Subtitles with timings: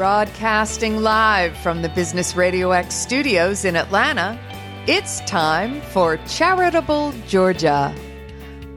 [0.00, 4.40] Broadcasting live from the Business Radio X studios in Atlanta,
[4.86, 7.94] it's time for Charitable Georgia.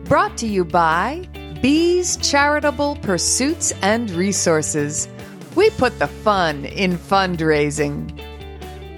[0.03, 1.25] Brought to you by
[1.61, 5.07] Bees Charitable Pursuits and Resources.
[5.55, 8.11] We put the fun in fundraising.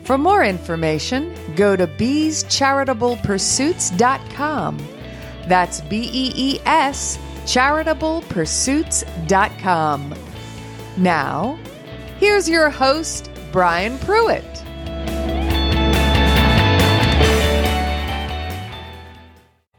[0.04, 4.78] For more information, go to beescharitablepursuits.com.
[5.48, 10.16] That's B E E S charitablepursuits.com.
[10.98, 11.60] Now,
[12.18, 14.44] here's your host, Brian Pruitt.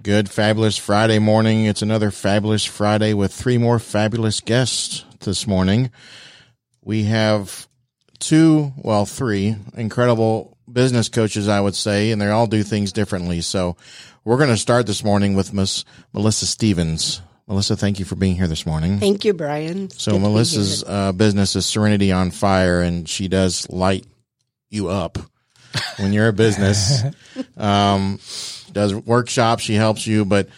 [0.03, 1.65] Good, fabulous Friday morning.
[1.65, 5.91] It's another fabulous Friday with three more fabulous guests this morning.
[6.85, 7.67] We have
[8.21, 13.41] two, well, three incredible business coaches, I would say, and they all do things differently.
[13.41, 13.77] So
[14.25, 17.21] we're going to start this morning with Miss Melissa Stevens.
[17.49, 18.99] Melissa, thank you for being here this morning.
[18.99, 19.89] Thank you, Brian.
[19.91, 24.05] So Melissa's uh, business is Serenity on Fire, and she does light
[24.69, 25.19] you up
[25.99, 27.03] when you're a business.
[27.57, 28.19] um,
[28.73, 29.63] does workshops.
[29.63, 30.49] She helps you, but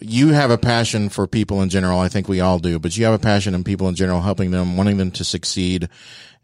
[0.00, 2.00] you have a passion for people in general.
[2.00, 4.50] I think we all do, but you have a passion in people in general, helping
[4.50, 5.88] them, wanting them to succeed.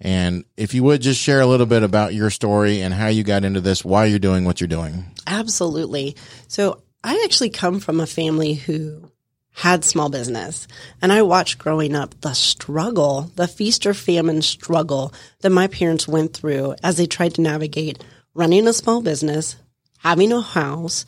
[0.01, 3.25] And if you would just share a little bit about your story and how you
[3.25, 5.07] got into this, why you're doing what you're doing.
[5.27, 6.17] Absolutely.
[6.47, 9.11] So I actually come from a family who
[9.59, 10.69] had small business.
[11.03, 16.07] And I watched growing up the struggle, the feast or famine struggle that my parents
[16.07, 19.57] went through as they tried to navigate running a small business,
[19.99, 21.05] having a house,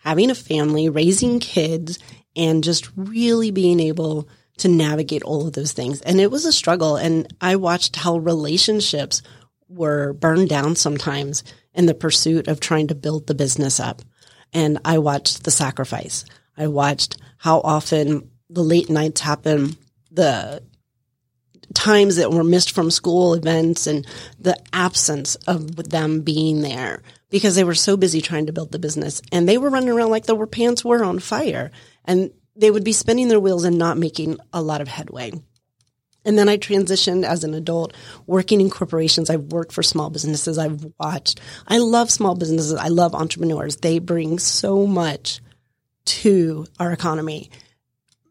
[0.00, 1.98] having a family, raising kids,
[2.36, 6.02] and just really being able to navigate all of those things.
[6.02, 6.96] And it was a struggle.
[6.96, 9.22] And I watched how relationships
[9.66, 14.02] were burned down sometimes in the pursuit of trying to build the business up.
[14.52, 16.26] And I watched the sacrifice.
[16.56, 19.76] I watched how often the late nights happen,
[20.10, 20.62] the
[21.74, 24.06] times that were missed from school events and
[24.38, 28.78] the absence of them being there because they were so busy trying to build the
[28.78, 31.72] business and they were running around like their pants were on fire
[32.04, 35.32] and they would be spinning their wheels and not making a lot of headway.
[36.24, 37.92] And then I transitioned as an adult
[38.26, 39.28] working in corporations.
[39.28, 40.56] I've worked for small businesses.
[40.56, 41.40] I've watched.
[41.68, 42.72] I love small businesses.
[42.72, 43.76] I love entrepreneurs.
[43.76, 45.40] They bring so much
[46.06, 47.50] to our economy.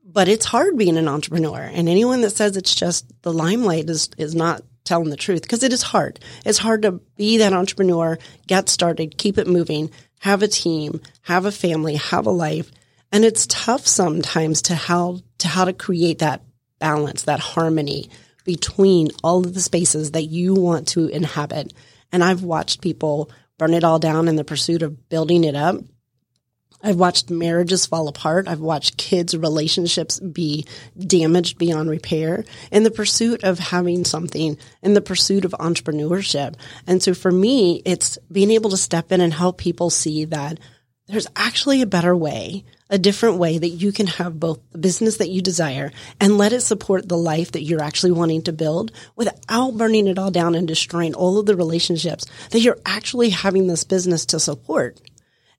[0.05, 1.61] But it's hard being an entrepreneur.
[1.61, 5.63] And anyone that says it's just the limelight is, is not telling the truth because
[5.63, 6.19] it is hard.
[6.45, 8.17] It's hard to be that entrepreneur,
[8.47, 12.71] get started, keep it moving, have a team, have a family, have a life.
[13.11, 16.41] And it's tough sometimes to how, to how to create that
[16.79, 18.09] balance, that harmony
[18.43, 21.73] between all of the spaces that you want to inhabit.
[22.11, 25.77] And I've watched people burn it all down in the pursuit of building it up
[26.83, 28.47] I've watched marriages fall apart.
[28.47, 30.67] I've watched kids' relationships be
[30.99, 36.55] damaged beyond repair in the pursuit of having something, in the pursuit of entrepreneurship.
[36.85, 40.59] And so for me, it's being able to step in and help people see that
[41.07, 45.17] there's actually a better way, a different way that you can have both the business
[45.17, 48.91] that you desire and let it support the life that you're actually wanting to build
[49.15, 53.67] without burning it all down and destroying all of the relationships that you're actually having
[53.67, 55.01] this business to support.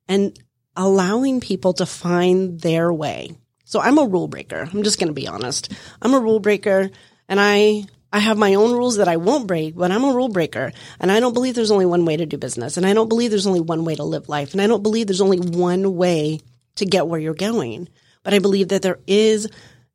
[0.09, 0.39] And
[0.77, 3.33] allowing people to find their way.
[3.65, 4.69] So I'm a rule breaker.
[4.73, 5.73] I'm just going to be honest.
[6.03, 6.91] I'm a rule breaker
[7.29, 10.29] and I I have my own rules that I won't break, but I'm a rule
[10.29, 10.71] breaker.
[11.01, 12.77] And I don't believe there's only one way to do business.
[12.77, 14.53] And I don't believe there's only one way to live life.
[14.53, 16.39] And I don't believe there's only one way
[16.77, 17.89] to get where you're going.
[18.23, 19.49] But I believe that there is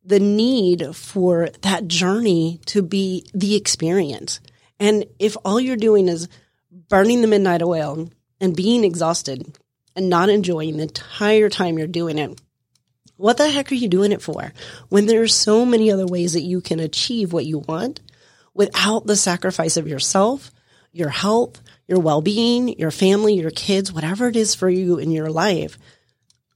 [0.03, 4.41] the need for that journey to be the experience.
[4.81, 6.27] And if all you're doing is
[6.89, 8.09] burning the midnight oil
[8.41, 9.57] and being exhausted,
[9.95, 12.39] and not enjoying the entire time you're doing it,
[13.17, 14.53] what the heck are you doing it for?
[14.87, 17.99] When there's so many other ways that you can achieve what you want
[18.53, 20.51] without the sacrifice of yourself,
[20.91, 25.29] your health, your well-being, your family, your kids, whatever it is for you in your
[25.29, 25.77] life.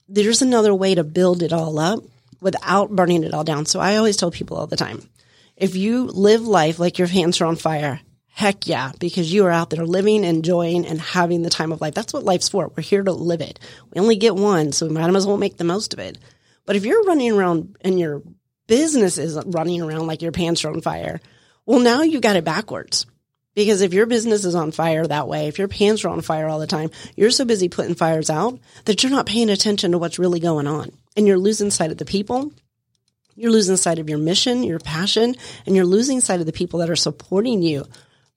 [0.08, 2.00] There's another way to build it all up
[2.40, 3.66] without burning it all down.
[3.66, 5.10] So I always tell people all the time,
[5.58, 8.00] if you live life like your hands are on fire,
[8.36, 11.94] Heck yeah, because you are out there living, enjoying, and having the time of life.
[11.94, 12.72] That's what life's for.
[12.76, 13.60] We're here to live it.
[13.94, 16.18] We only get one, so we might as well make the most of it.
[16.66, 18.24] But if you're running around and your
[18.66, 21.22] business is running around like your pants are on fire,
[21.68, 23.06] well, now you got it backwards.
[23.54, 26.48] Because if your business is on fire that way, if your pants are on fire
[26.48, 30.00] all the time, you're so busy putting fires out that you're not paying attention to
[30.00, 30.92] what's really going on.
[31.16, 32.52] And you're losing sight of the people.
[33.36, 35.36] You're losing sight of your mission, your passion,
[35.68, 37.86] and you're losing sight of the people that are supporting you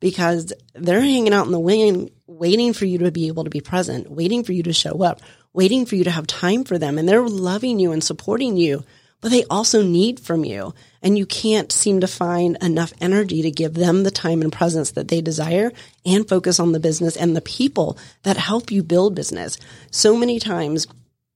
[0.00, 3.60] because they're hanging out in the wing waiting for you to be able to be
[3.60, 5.20] present, waiting for you to show up,
[5.52, 6.98] waiting for you to have time for them.
[6.98, 8.84] And they're loving you and supporting you.
[9.20, 10.74] but they also need from you.
[11.02, 14.92] And you can't seem to find enough energy to give them the time and presence
[14.92, 15.72] that they desire
[16.04, 19.58] and focus on the business and the people that help you build business.
[19.90, 20.86] So many times,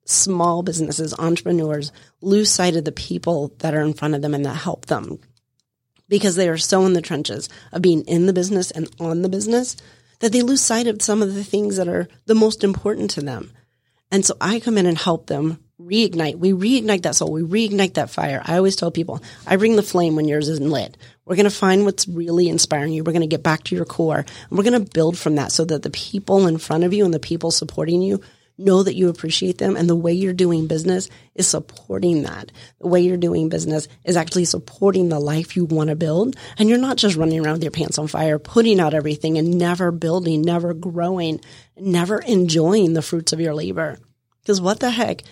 [0.04, 1.90] small businesses, entrepreneurs
[2.20, 5.18] lose sight of the people that are in front of them and that help them
[6.10, 9.30] because they are so in the trenches of being in the business and on the
[9.30, 9.76] business
[10.18, 13.22] that they lose sight of some of the things that are the most important to
[13.22, 13.52] them.
[14.10, 16.36] And so I come in and help them reignite.
[16.36, 17.32] We reignite that soul.
[17.32, 18.42] We reignite that fire.
[18.44, 20.98] I always tell people, I bring the flame when yours isn't lit.
[21.24, 23.04] We're going to find what's really inspiring you.
[23.04, 25.52] We're going to get back to your core and we're going to build from that
[25.52, 28.20] so that the people in front of you and the people supporting you
[28.60, 32.52] know that you appreciate them and the way you're doing business is supporting that.
[32.80, 36.36] The way you're doing business is actually supporting the life you want to build.
[36.58, 39.58] And you're not just running around with your pants on fire, putting out everything and
[39.58, 41.40] never building, never growing,
[41.76, 43.98] never enjoying the fruits of your labor.
[44.42, 45.22] Because what the heck?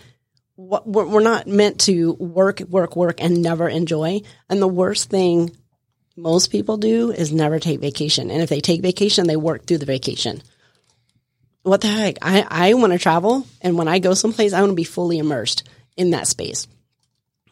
[0.56, 4.22] We're not meant to work, work, work and never enjoy.
[4.48, 5.56] And the worst thing
[6.16, 8.31] most people do is never take vacation.
[8.31, 10.42] And if they take vacation, they work through the vacation
[11.69, 12.19] what the heck?
[12.23, 13.47] I, I want to travel.
[13.61, 16.67] And when I go someplace, I want to be fully immersed in that space.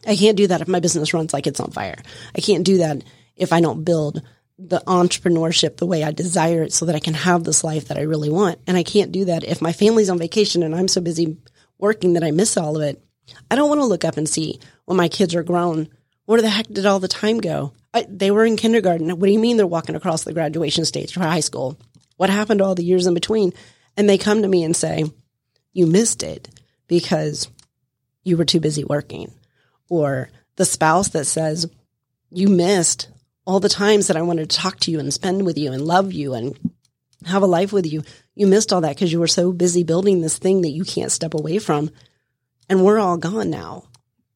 [0.05, 1.97] I can't do that if my business runs like it's on fire.
[2.35, 3.03] I can't do that
[3.35, 4.21] if I don't build
[4.59, 7.97] the entrepreneurship the way I desire it so that I can have this life that
[7.97, 8.59] I really want.
[8.65, 11.37] And I can't do that if my family's on vacation and I'm so busy
[11.77, 13.03] working that I miss all of it.
[13.51, 15.89] I don't want to look up and see when my kids are grown.
[16.25, 17.73] Where the heck did all the time go?
[17.93, 19.09] I, they were in kindergarten.
[19.09, 21.77] What do you mean they're walking across the graduation stage for high school?
[22.17, 23.53] What happened to all the years in between?
[23.97, 25.05] And they come to me and say,
[25.73, 26.49] you missed it
[26.87, 27.49] because
[28.23, 29.33] you were too busy working.
[29.89, 31.69] Or the spouse that says,
[32.29, 33.09] you missed
[33.45, 35.81] all the times that I wanted to talk to you and spend with you and
[35.81, 36.57] love you and
[37.25, 38.03] have a life with you.
[38.35, 41.11] You missed all that because you were so busy building this thing that you can't
[41.11, 41.89] step away from.
[42.69, 43.85] And we're all gone now.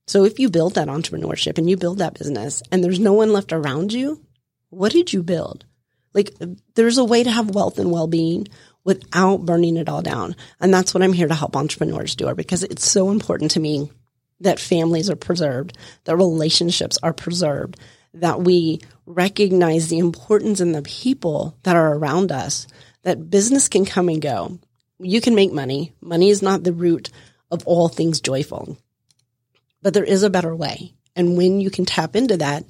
[0.08, 3.34] So if you build that entrepreneurship and you build that business and there's no one
[3.34, 4.26] left around you,
[4.70, 5.66] what did you build?
[6.14, 6.34] Like
[6.76, 8.48] there's a way to have wealth and well-being
[8.84, 10.36] without burning it all down.
[10.60, 13.92] And that's what I'm here to help entrepreneurs do because it's so important to me
[14.40, 17.80] that families are preserved, that relationships are preserved,
[18.14, 22.68] that we recognize the importance in the people that are around us,
[23.04, 24.60] that business can come and go.
[25.00, 25.94] You can make money.
[26.02, 27.10] Money is not the root
[27.50, 28.78] of all things joyful,
[29.82, 30.94] but there is a better way.
[31.16, 32.64] And when you can tap into that,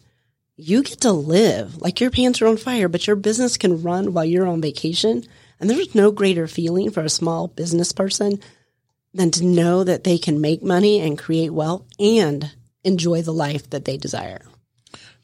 [0.56, 4.13] you get to live like your pants are on fire, but your business can run
[4.13, 5.25] while you're on vacation
[5.62, 8.40] and there's no greater feeling for a small business person
[9.13, 12.52] than to know that they can make money and create wealth and
[12.84, 14.42] enjoy the life that they desire.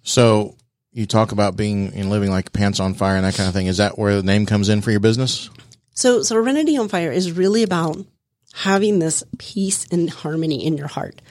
[0.04, 0.56] So
[0.94, 3.68] you talk about being and living like pants on fire and that kind of thing.
[3.68, 5.50] Is that where the name comes in for your business?
[5.96, 8.06] So Serenity on Fire is really about
[8.54, 11.22] having this peace and harmony in your heart.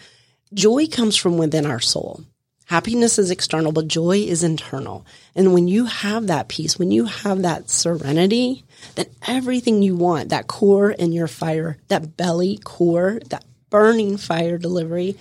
[0.53, 2.25] Joy comes from within our soul.
[2.67, 5.07] Happiness is external, but joy is internal.
[5.37, 8.65] And when you have that peace, when you have that serenity,
[8.97, 14.59] then everything you want, that core in your fire, that belly core, that burning fire
[14.59, 15.17] delivery,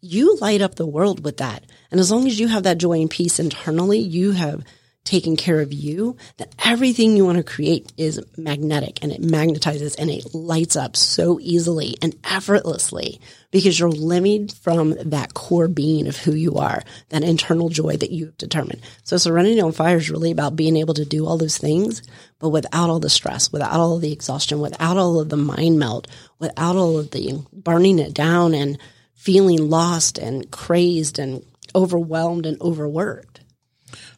[0.00, 1.64] you light up the world with that.
[1.92, 4.64] And as long as you have that joy and peace internally, you have
[5.08, 9.98] taking care of you, that everything you want to create is magnetic and it magnetizes
[9.98, 13.18] and it lights up so easily and effortlessly
[13.50, 18.10] because you're living from that core being of who you are, that internal joy that
[18.10, 18.82] you've determined.
[19.02, 22.02] So Serenity on Fire is really about being able to do all those things,
[22.38, 26.06] but without all the stress, without all the exhaustion, without all of the mind melt,
[26.38, 28.78] without all of the burning it down and
[29.14, 31.42] feeling lost and crazed and
[31.74, 33.27] overwhelmed and overworked.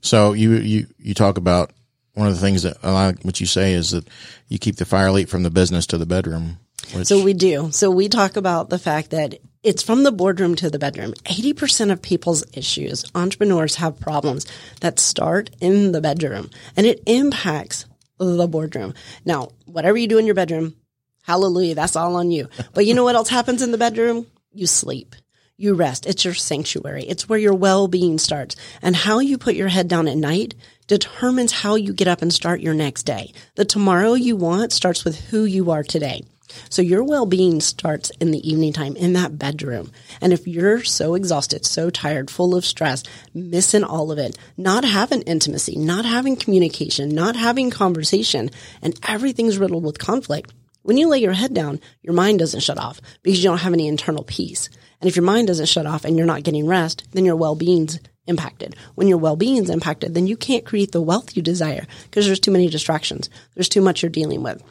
[0.00, 1.73] So you you you talk about
[2.14, 4.07] one of the things that I like what you say is that
[4.49, 6.59] you keep the fire lit from the business to the bedroom.
[6.92, 7.07] Which...
[7.07, 7.71] So we do.
[7.71, 11.12] So we talk about the fact that it's from the boardroom to the bedroom.
[11.25, 14.47] 80% of people's issues, entrepreneurs have problems
[14.80, 17.85] that start in the bedroom and it impacts
[18.19, 18.95] the boardroom.
[19.25, 20.75] Now, whatever you do in your bedroom,
[21.23, 22.49] hallelujah, that's all on you.
[22.73, 24.26] But you know what else happens in the bedroom?
[24.52, 25.14] You sleep
[25.61, 26.07] you rest.
[26.07, 27.05] It's your sanctuary.
[27.05, 28.57] It's where your well-being starts.
[28.81, 30.55] And how you put your head down at night
[30.87, 33.33] determines how you get up and start your next day.
[33.55, 36.25] The tomorrow you want starts with who you are today.
[36.69, 39.93] So your well-being starts in the evening time in that bedroom.
[40.21, 44.85] And if you're so exhausted, so tired, full of stress, missing all of it, not
[44.85, 48.50] having intimacy, not having communication, not having conversation,
[48.83, 50.52] and everything's riddled with conflict,
[50.83, 53.75] when you lay your head down, your mind doesn't shut off because you don't have
[53.75, 54.71] any internal peace.
[55.00, 57.99] And if your mind doesn't shut off and you're not getting rest, then your well-being's
[58.26, 58.76] impacted.
[58.95, 62.50] When your well-being's impacted, then you can't create the wealth you desire because there's too
[62.50, 63.30] many distractions.
[63.54, 64.62] There's too much you're dealing with.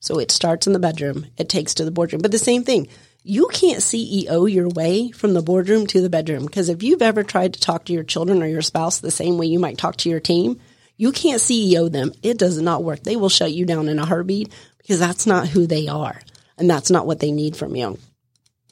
[0.00, 1.26] So it starts in the bedroom.
[1.36, 2.22] It takes to the boardroom.
[2.22, 2.88] But the same thing,
[3.22, 7.22] You can't CEO your way from the boardroom to the bedroom because if you've ever
[7.22, 9.96] tried to talk to your children or your spouse the same way you might talk
[9.96, 10.58] to your team,
[10.96, 12.12] you can't CEO them.
[12.22, 13.02] It does not work.
[13.02, 16.18] They will shut you down in a heartbeat because that's not who they are
[16.56, 17.98] and that's not what they need from you.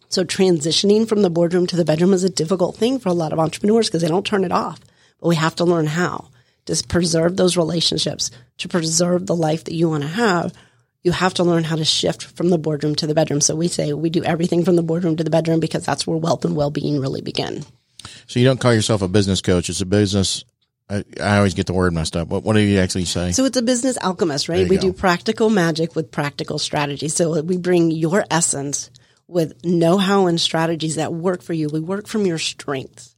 [0.09, 3.33] So transitioning from the boardroom to the bedroom is a difficult thing for a lot
[3.33, 4.81] of entrepreneurs because they don't turn it off,
[5.21, 6.29] but we have to learn how
[6.67, 10.53] to preserve those relationships, to preserve the life that you want to have
[11.03, 13.41] you have to learn how to shift from the boardroom to the bedroom.
[13.41, 16.17] So we say we do everything from the boardroom to the bedroom because that's where
[16.17, 17.65] wealth and well being really begin.
[18.27, 19.69] So you don't call yourself a business coach.
[19.69, 20.45] It's a business.
[20.91, 22.29] I, I always get the word messed up.
[22.29, 23.33] What, what do you actually say?
[23.33, 24.69] So it's a business alchemist, right?
[24.69, 24.83] We go.
[24.83, 27.09] do practical magic with practical strategy.
[27.09, 28.91] So we bring your essence
[29.29, 31.69] with know how and strategies that work for you.
[31.69, 33.15] We work from your strengths.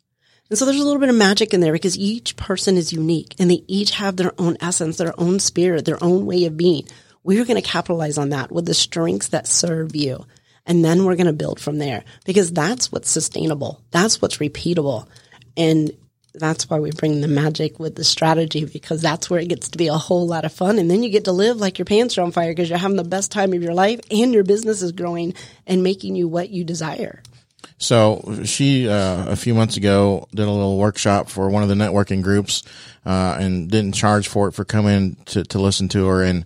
[0.51, 3.37] And so there's a little bit of magic in there because each person is unique
[3.39, 6.87] and they each have their own essence, their own spirit, their own way of being
[7.23, 10.25] we're going to capitalize on that with the strengths that serve you.
[10.67, 13.83] And then we're going to build from there because that's what's sustainable.
[13.91, 15.07] That's what's repeatable.
[15.57, 15.91] And
[16.35, 19.79] that's why we bring the magic with the strategy because that's where it gets to
[19.79, 20.79] be a whole lot of fun.
[20.79, 22.97] And then you get to live like your pants are on fire because you're having
[22.97, 25.35] the best time of your life and your business is growing
[25.67, 27.23] and making you what you desire.
[27.79, 31.75] So she, uh, a few months ago, did a little workshop for one of the
[31.75, 32.63] networking groups,
[33.07, 36.23] uh, and didn't charge for it for coming to, to listen to her.
[36.23, 36.45] And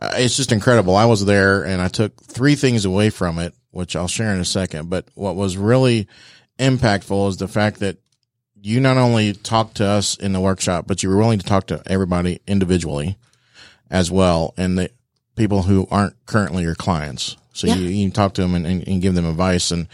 [0.00, 0.96] uh, it's just incredible.
[0.96, 4.40] I was there and I took three things away from it, which I'll share in
[4.40, 4.88] a second.
[4.88, 6.08] But what was really
[6.58, 7.98] impactful is the fact that
[8.62, 11.66] you not only talked to us in the workshop, but you were willing to talk
[11.68, 13.16] to everybody individually
[13.90, 14.54] as well.
[14.56, 14.90] And the
[15.36, 17.36] people who aren't currently your clients.
[17.52, 17.74] So yeah.
[17.76, 19.70] you, you talk to them and, and, and, give them advice.
[19.70, 19.88] And,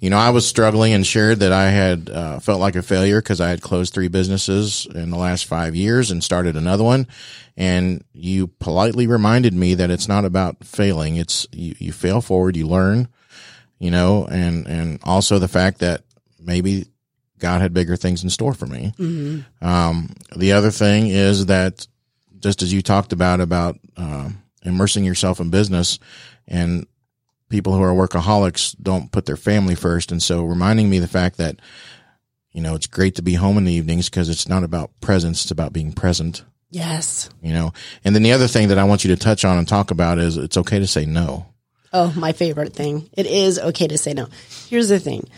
[0.00, 3.20] you know, I was struggling and shared that I had uh, felt like a failure
[3.20, 7.06] because I had closed three businesses in the last five years and started another one.
[7.56, 11.16] And you politely reminded me that it's not about failing.
[11.16, 13.08] It's you, you fail forward, you learn,
[13.78, 16.02] you know, and, and also the fact that
[16.40, 16.86] maybe
[17.42, 18.94] God had bigger things in store for me.
[18.96, 19.66] Mm-hmm.
[19.66, 21.86] Um, the other thing is that
[22.38, 24.30] just as you talked about, about, uh,
[24.64, 25.98] immersing yourself in business
[26.46, 26.86] and
[27.48, 30.12] people who are workaholics don't put their family first.
[30.12, 31.56] And so reminding me the fact that,
[32.52, 35.42] you know, it's great to be home in the evenings because it's not about presence.
[35.42, 36.44] It's about being present.
[36.70, 37.28] Yes.
[37.42, 37.72] You know,
[38.04, 40.18] and then the other thing that I want you to touch on and talk about
[40.18, 41.46] is it's okay to say no.
[41.92, 43.10] Oh, my favorite thing.
[43.12, 44.28] It is okay to say no.
[44.68, 45.28] Here's the thing.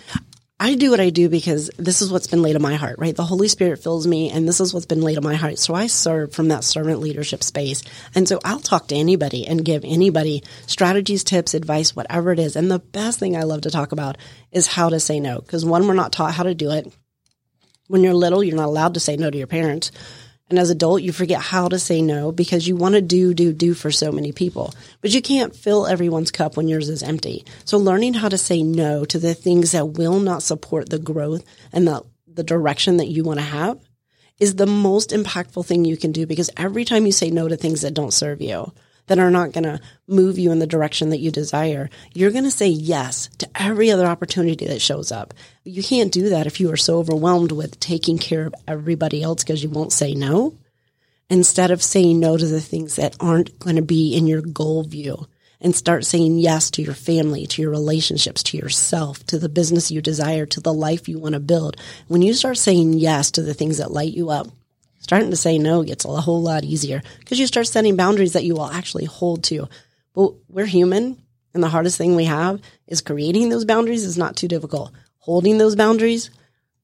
[0.64, 3.14] I do what I do because this is what's been laid on my heart, right?
[3.14, 5.58] The Holy Spirit fills me and this is what's been laid on my heart.
[5.58, 7.82] So I serve from that servant leadership space.
[8.14, 12.56] And so I'll talk to anybody and give anybody strategies, tips, advice, whatever it is.
[12.56, 14.16] And the best thing I love to talk about
[14.52, 15.42] is how to say no.
[15.42, 16.90] Cause one, we're not taught how to do it.
[17.88, 19.92] When you're little, you're not allowed to say no to your parents.
[20.54, 23.52] And as adult, you forget how to say no because you want to do, do,
[23.52, 24.72] do for so many people.
[25.00, 27.44] But you can't fill everyone's cup when yours is empty.
[27.64, 31.44] So learning how to say no to the things that will not support the growth
[31.72, 33.80] and the, the direction that you want to have
[34.38, 37.56] is the most impactful thing you can do because every time you say no to
[37.56, 38.72] things that don't serve you,
[39.06, 42.44] that are not going to move you in the direction that you desire, you're going
[42.44, 45.34] to say yes to every other opportunity that shows up.
[45.66, 49.42] You can't do that if you are so overwhelmed with taking care of everybody else
[49.42, 50.54] because you won't say no.
[51.30, 54.82] Instead of saying no to the things that aren't going to be in your goal
[54.82, 55.26] view
[55.62, 59.90] and start saying yes to your family, to your relationships, to yourself, to the business
[59.90, 61.78] you desire, to the life you want to build.
[62.08, 64.48] When you start saying yes to the things that light you up,
[64.98, 68.44] starting to say no gets a whole lot easier because you start setting boundaries that
[68.44, 69.66] you will actually hold to.
[70.12, 71.16] But we're human,
[71.54, 74.92] and the hardest thing we have is creating those boundaries is not too difficult.
[75.24, 76.30] Holding those boundaries,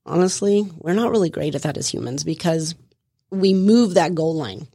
[0.07, 2.75] honestly, we're not really great at that as humans because
[3.31, 4.67] we move that goal line.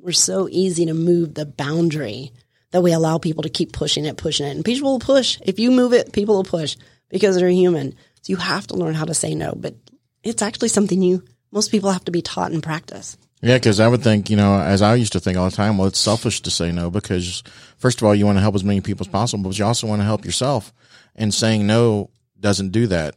[0.00, 2.32] We're so easy to move the boundary
[2.72, 4.56] that we allow people to keep pushing it, pushing it.
[4.56, 5.38] And people will push.
[5.42, 6.76] If you move it, people will push
[7.08, 7.92] because they're human.
[8.22, 9.76] So you have to learn how to say no, but
[10.24, 13.16] it's actually something you most people have to be taught and practice.
[13.40, 15.78] Yeah, because I would think, you know, as I used to think all the time,
[15.78, 17.44] well, it's selfish to say no because,
[17.78, 19.86] first of all, you want to help as many people as possible, but you also
[19.86, 20.72] want to help yourself.
[21.14, 23.16] And saying no doesn't do that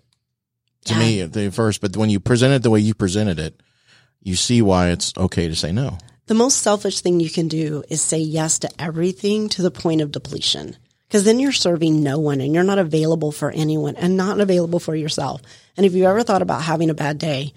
[0.85, 0.99] to yeah.
[0.99, 1.81] me at the first.
[1.81, 3.61] But when you present it the way you presented it,
[4.21, 5.97] you see why it's okay to say no.
[6.27, 10.01] The most selfish thing you can do is say yes to everything to the point
[10.01, 10.77] of depletion.
[11.07, 14.79] Because then you're serving no one and you're not available for anyone and not available
[14.79, 15.41] for yourself.
[15.77, 17.53] And if you ever thought about having a bad day,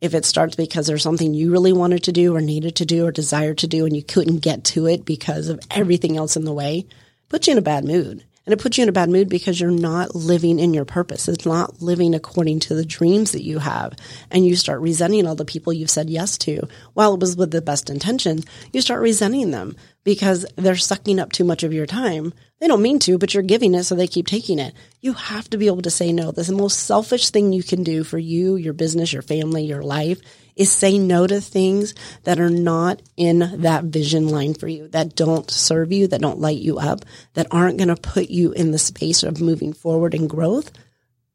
[0.00, 3.06] if it starts because there's something you really wanted to do or needed to do
[3.06, 6.44] or desired to do and you couldn't get to it because of everything else in
[6.44, 6.86] the way,
[7.28, 8.24] puts you in a bad mood.
[8.46, 11.28] And it puts you in a bad mood because you're not living in your purpose.
[11.28, 13.94] It's not living according to the dreams that you have.
[14.30, 16.66] And you start resenting all the people you've said yes to.
[16.94, 21.32] While it was with the best intentions, you start resenting them because they're sucking up
[21.32, 22.32] too much of your time.
[22.60, 24.74] They don't mean to, but you're giving it, so they keep taking it.
[25.00, 26.30] You have to be able to say no.
[26.30, 29.64] This is the most selfish thing you can do for you, your business, your family,
[29.64, 30.20] your life
[30.60, 35.16] is say no to things that are not in that vision line for you, that
[35.16, 38.70] don't serve you, that don't light you up, that aren't going to put you in
[38.70, 40.70] the space of moving forward and growth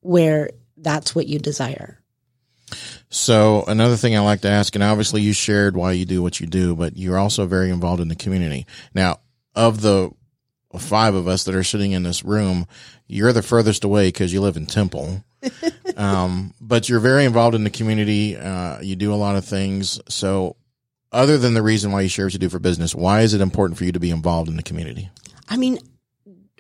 [0.02, 2.00] where that's what you desire.
[3.10, 6.40] So another thing I like to ask, and obviously you shared why you do what
[6.40, 8.68] you do, but you're also very involved in the community.
[8.94, 9.22] Now,
[9.56, 10.12] of the
[10.78, 12.68] five of us that are sitting in this room,
[13.08, 15.24] you're the furthest away because you live in Temple.
[15.98, 18.38] um, but you're very involved in the community.
[18.38, 20.00] Uh, you do a lot of things.
[20.08, 20.56] So,
[21.12, 23.42] other than the reason why you share what you do for business, why is it
[23.42, 25.10] important for you to be involved in the community?
[25.48, 25.80] I mean,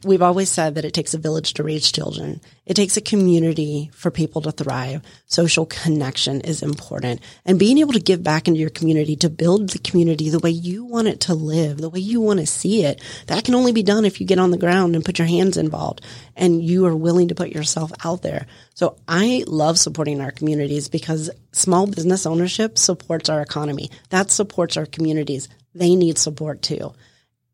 [0.05, 2.39] we've always said that it takes a village to raise children.
[2.65, 5.01] It takes a community for people to thrive.
[5.25, 9.69] Social connection is important and being able to give back into your community to build
[9.69, 12.85] the community the way you want it to live, the way you want to see
[12.85, 13.01] it.
[13.27, 15.57] That can only be done if you get on the ground and put your hands
[15.57, 16.01] involved
[16.35, 18.45] and you are willing to put yourself out there.
[18.73, 23.89] So I love supporting our communities because small business ownership supports our economy.
[24.09, 25.49] That supports our communities.
[25.73, 26.93] They need support too.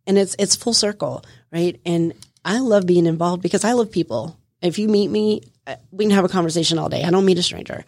[0.07, 1.79] And it's, it's full circle, right?
[1.85, 4.37] And I love being involved because I love people.
[4.61, 7.03] If you meet me, uh, we can have a conversation all day.
[7.03, 7.85] I don't meet a stranger.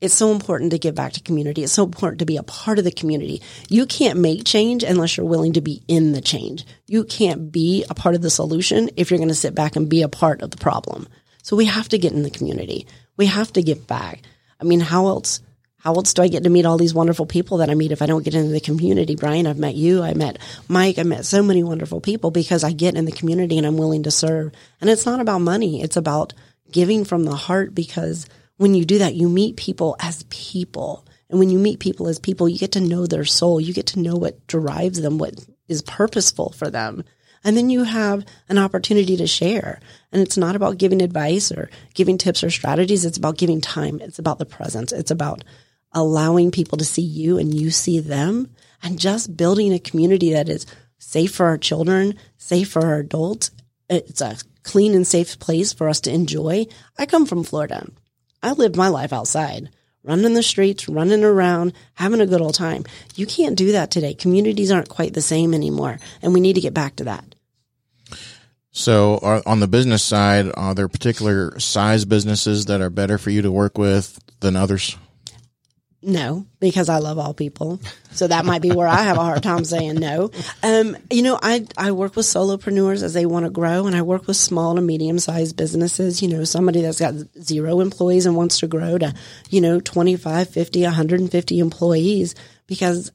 [0.00, 1.64] It's so important to give back to community.
[1.64, 3.42] It's so important to be a part of the community.
[3.68, 6.64] You can't make change unless you're willing to be in the change.
[6.86, 9.88] You can't be a part of the solution if you're going to sit back and
[9.88, 11.08] be a part of the problem.
[11.42, 12.86] So we have to get in the community.
[13.16, 14.22] We have to give back.
[14.60, 15.40] I mean, how else
[15.78, 18.02] how else do I get to meet all these wonderful people that I meet if
[18.02, 19.14] I don't get into the community?
[19.14, 20.02] Brian, I've met you.
[20.02, 20.98] I met Mike.
[20.98, 24.02] I met so many wonderful people because I get in the community and I'm willing
[24.02, 24.52] to serve.
[24.80, 25.80] And it's not about money.
[25.80, 26.34] It's about
[26.70, 31.06] giving from the heart because when you do that, you meet people as people.
[31.30, 33.60] And when you meet people as people, you get to know their soul.
[33.60, 35.34] You get to know what drives them, what
[35.68, 37.04] is purposeful for them.
[37.44, 39.78] And then you have an opportunity to share.
[40.10, 43.04] And it's not about giving advice or giving tips or strategies.
[43.04, 44.00] It's about giving time.
[44.00, 44.90] It's about the presence.
[44.90, 45.44] It's about
[45.98, 48.48] allowing people to see you and you see them
[48.82, 50.64] and just building a community that is
[50.98, 53.50] safe for our children, safe for our adults.
[53.90, 56.66] It's a clean and safe place for us to enjoy.
[56.98, 57.88] I come from Florida.
[58.42, 59.70] I lived my life outside,
[60.04, 62.84] running the streets, running around, having a good old time.
[63.16, 64.14] You can't do that today.
[64.14, 67.34] Communities aren't quite the same anymore, and we need to get back to that.
[68.70, 73.42] So, on the business side, are there particular size businesses that are better for you
[73.42, 74.96] to work with than others?
[76.00, 77.80] No, because I love all people.
[78.12, 80.30] So that might be where I have a hard time saying no.
[80.62, 84.02] Um, you know, I, I work with solopreneurs as they want to grow and I
[84.02, 86.22] work with small to medium sized businesses.
[86.22, 89.12] You know, somebody that's got zero employees and wants to grow to,
[89.50, 92.36] you know, 25, 50, 150 employees
[92.68, 93.10] because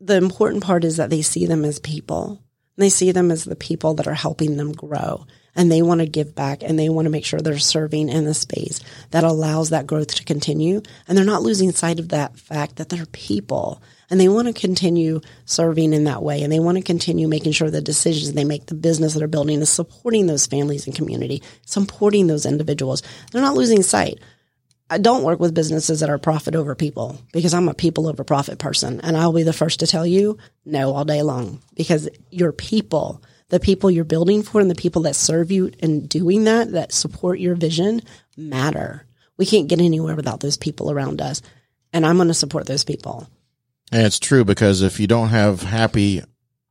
[0.00, 2.42] the important part is that they see them as people.
[2.76, 6.06] They see them as the people that are helping them grow and they want to
[6.06, 9.70] give back and they want to make sure they're serving in a space that allows
[9.70, 10.82] that growth to continue.
[11.08, 14.52] And they're not losing sight of that fact that they're people and they want to
[14.52, 16.42] continue serving in that way.
[16.42, 19.28] And they want to continue making sure the decisions they make, the business that are
[19.28, 23.02] building is supporting those families and community, supporting those individuals.
[23.32, 24.20] They're not losing sight.
[24.88, 28.22] I don't work with businesses that are profit over people because I'm a people over
[28.22, 29.00] profit person.
[29.00, 33.20] And I'll be the first to tell you no all day long because your people
[33.48, 36.92] the people you're building for and the people that serve you in doing that, that
[36.92, 38.02] support your vision
[38.36, 39.06] matter.
[39.36, 41.42] We can't get anywhere without those people around us.
[41.92, 43.28] And I'm going to support those people.
[43.92, 46.22] And it's true because if you don't have happy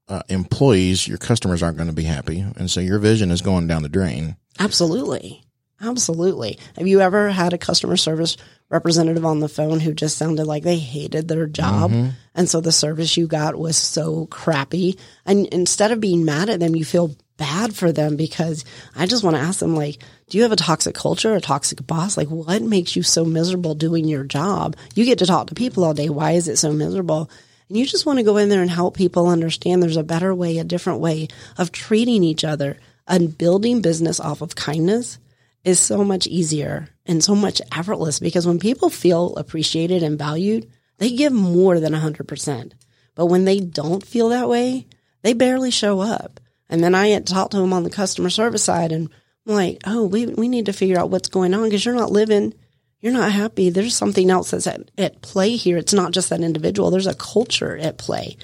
[0.08, 2.46] uh, employees, your customers aren't going to be happy.
[2.58, 4.36] And so your vision is going down the drain.
[4.60, 5.45] Absolutely.
[5.82, 6.58] Absolutely.
[6.78, 8.38] Have you ever had a customer service
[8.70, 11.92] representative on the phone who just sounded like they hated their job?
[11.92, 12.10] Mm-hmm.
[12.34, 14.98] And so the service you got was so crappy.
[15.26, 18.64] And instead of being mad at them, you feel bad for them because
[18.96, 21.86] I just want to ask them, like, do you have a toxic culture, a toxic
[21.86, 22.18] boss?
[22.18, 24.78] Like, what makes you so miserable doing your job?
[24.96, 26.10] You get to talk to people all day.
[26.10, 27.30] Why is it so miserable?
[27.68, 30.34] And you just want to go in there and help people understand there's a better
[30.34, 35.20] way, a different way of treating each other and building business off of kindness
[35.66, 40.72] is so much easier and so much effortless because when people feel appreciated and valued,
[41.00, 42.72] they give more than 100%.
[43.16, 44.88] But when they don't feel that way,
[45.24, 46.40] they barely show up.
[46.70, 49.10] And then I had to talk to them on the customer service side and
[49.48, 52.12] I'm like, oh, we, we need to figure out what's going on because you're not
[52.12, 52.54] living,
[53.02, 53.70] you're not happy.
[53.70, 55.78] There's something else that's at, at play here.
[55.78, 56.90] It's not just that individual.
[56.90, 58.38] There's a culture at play.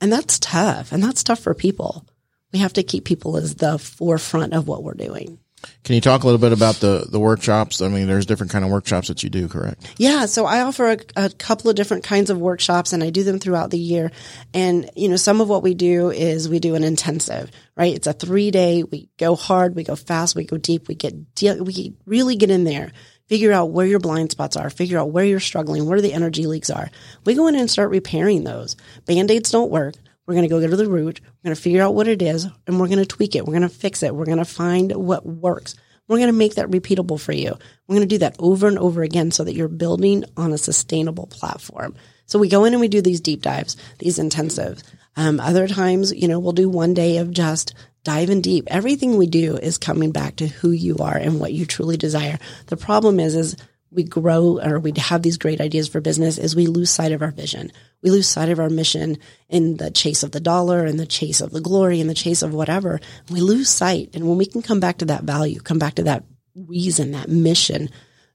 [0.00, 0.92] And that's tough.
[0.92, 2.06] And that's tough for people.
[2.52, 5.38] we have to keep people as the forefront of what we're doing.
[5.84, 7.80] Can you talk a little bit about the, the workshops?
[7.80, 9.94] I mean, there's different kind of workshops that you do, correct?
[9.98, 13.24] Yeah, so I offer a, a, couple of different kinds of workshops and I do
[13.24, 14.12] them throughout the year.
[14.54, 17.94] And, you know, some of what we do is we do an intensive, right?
[17.94, 21.34] It's a three day, we go hard, we go fast, we go deep, we get,
[21.34, 22.92] de- we really get in there,
[23.28, 26.46] figure out where your blind spots are, figure out where you're struggling, where the energy
[26.46, 26.90] leaks are.
[27.24, 28.76] We go in and start repairing those.
[29.06, 29.94] Band-aids don't work.
[30.26, 31.20] We're going to go get to the root.
[31.22, 33.44] We're going to figure out what it is and we're going to tweak it.
[33.44, 34.14] We're going to fix it.
[34.14, 35.74] We're going to find what works.
[36.08, 37.56] We're going to make that repeatable for you.
[37.86, 40.58] We're going to do that over and over again so that you're building on a
[40.58, 41.94] sustainable platform.
[42.26, 44.82] So we go in and we do these deep dives, these intensives.
[45.16, 48.64] Um, other times, you know, we'll do one day of just diving deep.
[48.68, 52.38] Everything we do is coming back to who you are and what you truly desire.
[52.66, 53.56] The problem is, is
[53.92, 57.22] we grow or we have these great ideas for business is we lose sight of
[57.22, 57.72] our vision.
[58.02, 61.40] We lose sight of our mission in the chase of the dollar and the chase
[61.40, 63.00] of the glory and the chase of whatever.
[63.30, 64.10] We lose sight.
[64.14, 66.24] And when we can come back to that value, come back to that
[66.54, 67.90] reason, that mission,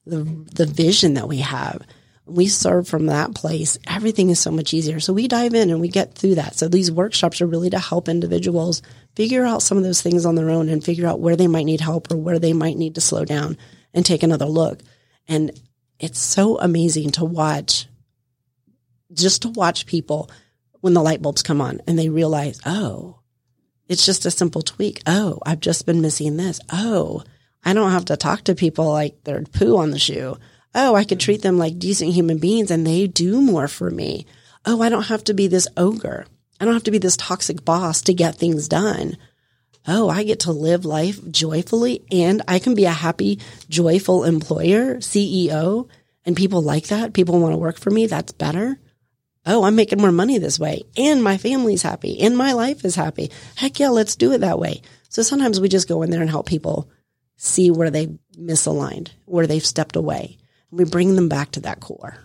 [0.06, 1.82] the, the vision that we have,
[2.26, 5.00] we serve from that place, everything is so much easier.
[5.00, 6.56] So we dive in and we get through that.
[6.56, 8.82] So these workshops are really to help individuals
[9.16, 11.66] figure out some of those things on their own and figure out where they might
[11.66, 13.58] need help or where they might need to slow down
[13.94, 14.82] and take another look.
[15.28, 15.52] And
[16.00, 17.88] it's so amazing to watch,
[19.14, 20.30] just to watch people
[20.82, 23.20] when the light bulbs come on and they realize, oh,
[23.88, 25.02] it's just a simple tweak.
[25.06, 26.60] Oh, I've just been missing this.
[26.70, 27.24] Oh,
[27.64, 30.38] I don't have to talk to people like they're poo on the shoe.
[30.76, 34.26] Oh, I could treat them like decent human beings and they do more for me.
[34.66, 36.26] Oh, I don't have to be this ogre.
[36.60, 39.18] I don't have to be this toxic boss to get things done
[39.88, 44.96] oh, I get to live life joyfully and I can be a happy, joyful employer,
[44.98, 45.88] CEO,
[46.26, 47.14] and people like that.
[47.14, 48.06] People want to work for me.
[48.06, 48.80] That's better.
[49.46, 52.96] Oh, I'm making more money this way and my family's happy and my life is
[52.96, 53.32] happy.
[53.56, 54.82] Heck yeah, let's do it that way.
[55.08, 56.90] So sometimes we just go in there and help people
[57.38, 60.38] see where they misaligned, where they've stepped away.
[60.70, 62.18] We bring them back to that core.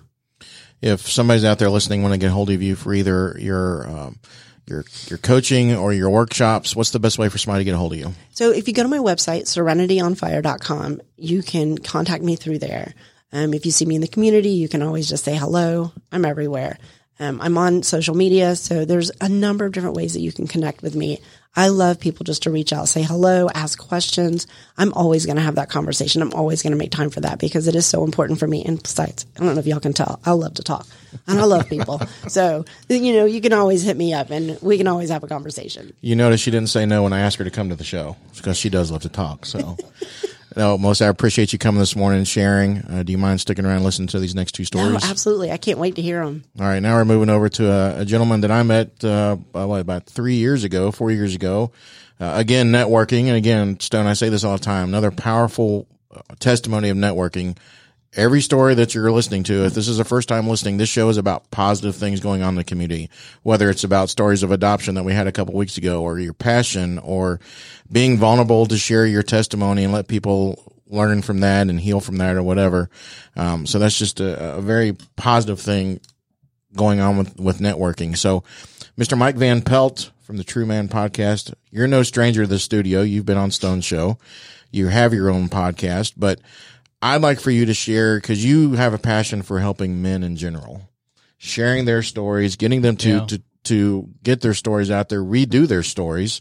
[0.81, 4.19] If somebody's out there listening, want to get hold of you for either your um,
[4.67, 7.79] your your coaching or your workshops, what's the best way for somebody to get a
[7.79, 8.13] hold of you?
[8.31, 12.95] So if you go to my website, serenityonfire.com, you can contact me through there.
[13.33, 15.93] Um, if you see me in the community, you can always just say hello.
[16.11, 16.79] I'm everywhere.
[17.19, 20.47] Um, I'm on social media, so there's a number of different ways that you can
[20.47, 21.21] connect with me.
[21.55, 24.47] I love people just to reach out, say hello, ask questions.
[24.79, 26.23] I'm always going to have that conversation.
[26.23, 28.65] I'm always going to make time for that because it is so important for me.
[28.65, 30.87] And besides, I don't know if y'all can tell, I love to talk
[31.27, 32.01] and I love people.
[32.29, 35.29] so, you know, you can always hit me up and we can always have a
[35.29, 35.93] conversation.
[36.01, 38.17] You notice she didn't say no when I asked her to come to the show
[38.35, 39.45] because she does love to talk.
[39.45, 39.77] So.
[40.57, 42.79] No, most I appreciate you coming this morning and sharing.
[42.79, 44.93] Uh, do you mind sticking around and listening to these next two stories?
[44.93, 45.51] No, absolutely.
[45.51, 46.45] I can't wait to hear them.
[46.59, 49.81] All right, now we're moving over to a, a gentleman that I met uh, what,
[49.81, 51.73] about three years ago, four years ago.
[52.21, 54.07] Uh, again, networking, and again, Stone.
[54.07, 54.89] I say this all the time.
[54.89, 57.57] Another powerful uh, testimony of networking
[58.15, 61.09] every story that you're listening to, if this is the first time listening, this show
[61.09, 63.09] is about positive things going on in the community,
[63.43, 66.35] whether it's about stories of adoption that we had a couple weeks ago or your
[66.35, 67.41] passion or
[67.91, 72.19] being vulnerable to share your testimony and let people learn from that and heal from
[72.19, 72.91] that or whatever.
[73.35, 76.01] Um, so that's just a, a, very positive thing
[76.77, 78.17] going on with, with networking.
[78.17, 78.45] So
[78.99, 79.17] Mr.
[79.17, 83.01] Mike Van Pelt from the True Man podcast, you're no stranger to the studio.
[83.01, 84.19] You've been on Stone Show.
[84.71, 86.41] You have your own podcast, but
[87.03, 90.37] I'd like for you to share because you have a passion for helping men in
[90.37, 90.89] general,
[91.37, 93.27] sharing their stories, getting them to, yeah.
[93.27, 96.41] to, to get their stories out there, redo their stories.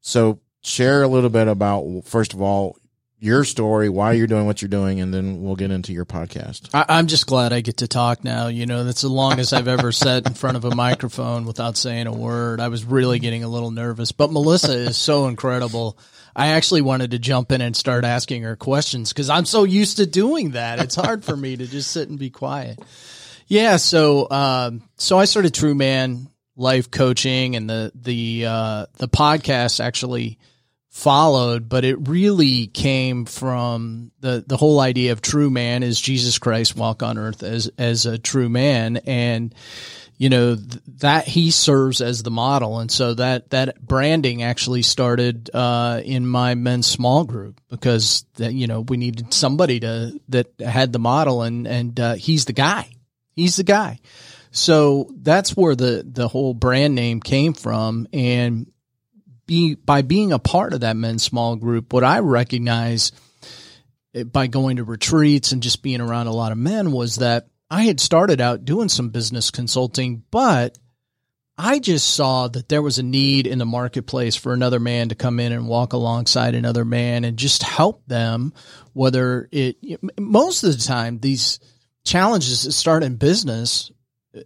[0.00, 2.78] So share a little bit about, first of all,
[3.22, 6.70] your story, why you're doing what you're doing, and then we'll get into your podcast.
[6.74, 8.48] I, am just glad I get to talk now.
[8.48, 12.08] You know, that's the longest I've ever sat in front of a microphone without saying
[12.08, 12.58] a word.
[12.60, 15.96] I was really getting a little nervous, but Melissa is so incredible.
[16.34, 19.98] I actually wanted to jump in and start asking her questions because I'm so used
[19.98, 20.80] to doing that.
[20.80, 22.78] It's hard for me to just sit and be quiet.
[23.46, 29.08] Yeah, so um, so I started True Man Life Coaching, and the the uh, the
[29.08, 30.38] podcast actually
[30.88, 36.38] followed, but it really came from the the whole idea of true man is Jesus
[36.38, 39.54] Christ walk on earth as as a true man and
[40.22, 42.78] you know th- that he serves as the model.
[42.78, 48.54] And so that that branding actually started uh, in my men's small group because that
[48.54, 52.52] you know we needed somebody to that had the model and and uh, he's the
[52.52, 52.88] guy.
[53.34, 53.98] He's the guy.
[54.52, 58.06] So that's where the the whole brand name came from.
[58.12, 58.70] And
[59.46, 63.10] be by being a part of that men's small group what i recognize
[64.14, 67.48] eh, by going to retreats and just being around a lot of men was that
[67.72, 70.76] I had started out doing some business consulting, but
[71.56, 75.14] I just saw that there was a need in the marketplace for another man to
[75.14, 78.52] come in and walk alongside another man and just help them.
[78.92, 79.78] Whether it,
[80.20, 81.60] most of the time, these
[82.04, 83.90] challenges that start in business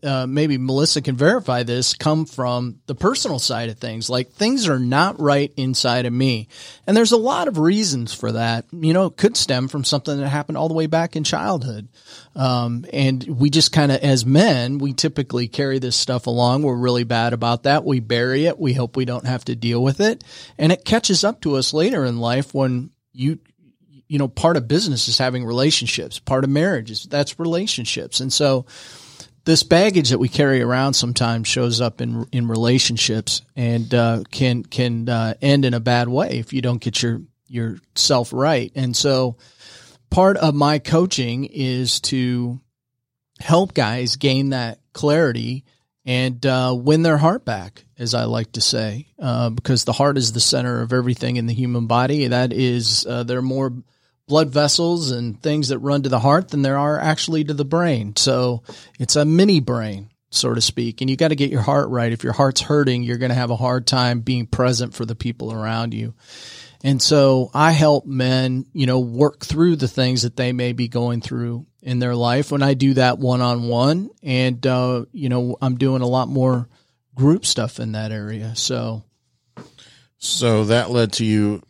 [0.03, 4.11] uh, maybe Melissa can verify this, come from the personal side of things.
[4.11, 6.49] Like things are not right inside of me.
[6.87, 8.65] And there's a lot of reasons for that.
[8.73, 11.89] You know, it could stem from something that happened all the way back in childhood.
[12.35, 16.63] Um, and we just kind of, as men, we typically carry this stuff along.
[16.63, 17.85] We're really bad about that.
[17.85, 18.59] We bury it.
[18.59, 20.25] We hope we don't have to deal with it.
[20.59, 23.39] And it catches up to us later in life when you,
[24.09, 26.19] you know, part of business is having relationships.
[26.19, 28.19] Part of marriage is that's relationships.
[28.19, 28.67] And so,
[29.47, 34.65] this baggage that we carry around sometimes shows up in in relationships and uh, can
[34.65, 38.73] can uh, end in a bad way if you don't get your yourself right.
[38.75, 39.37] And so,
[40.11, 42.61] part of my coaching is to
[43.39, 45.65] help guys gain that clarity
[46.05, 50.19] and uh, win their heart back, as I like to say, uh, because the heart
[50.19, 52.29] is the center of everything in the human body.
[52.29, 53.73] That is, uh, there are more
[54.29, 57.65] blood vessels and things that run to the heart than there are actually to the
[57.65, 58.15] brain.
[58.17, 58.63] So
[58.99, 61.01] it's a mini brain, so to speak.
[61.01, 62.13] And you got to get your heart right.
[62.13, 65.15] If your heart's hurting, you're going to have a hard time being present for the
[65.15, 66.15] people around you.
[66.83, 70.89] And so I help men, you know, work through the things that they may be
[70.89, 74.11] going through in their life when I do that one on one.
[74.23, 76.69] And, uh, you know, I'm doing a lot more
[77.15, 78.55] group stuff in that area.
[78.57, 79.03] So,
[80.19, 81.63] so that led to you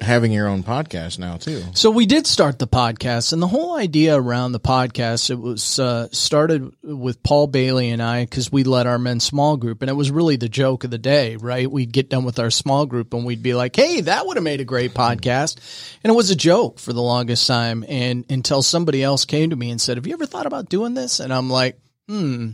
[0.00, 1.62] having your own podcast now too.
[1.74, 5.78] So we did start the podcast, and the whole idea around the podcast it was
[5.78, 9.90] uh, started with Paul Bailey and I because we led our men's small group, and
[9.90, 11.70] it was really the joke of the day, right?
[11.70, 14.44] We'd get done with our small group, and we'd be like, "Hey, that would have
[14.44, 15.56] made a great podcast,"
[16.04, 19.56] and it was a joke for the longest time, and until somebody else came to
[19.56, 21.78] me and said, "Have you ever thought about doing this?" And I'm like,
[22.08, 22.50] "Hmm."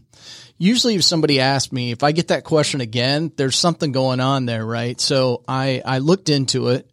[0.59, 4.46] Usually, if somebody asked me, if I get that question again, there's something going on
[4.46, 5.00] there, right?
[5.00, 6.88] So I I looked into it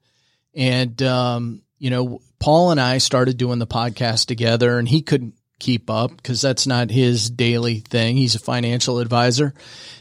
[0.55, 5.35] and, um, you know, Paul and I started doing the podcast together and he couldn't
[5.59, 8.15] keep up because that's not his daily thing.
[8.15, 9.53] He's a financial advisor.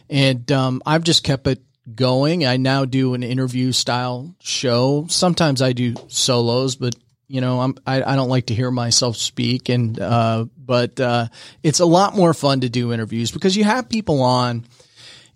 [0.09, 1.61] And, um, I've just kept it
[1.95, 2.47] going.
[2.47, 5.07] I now do an interview style show.
[5.09, 6.95] Sometimes I do solos, but
[7.31, 11.29] you know, I'm, I, I don't like to hear myself speak and, uh, but, uh,
[11.63, 14.65] it's a lot more fun to do interviews because you have people on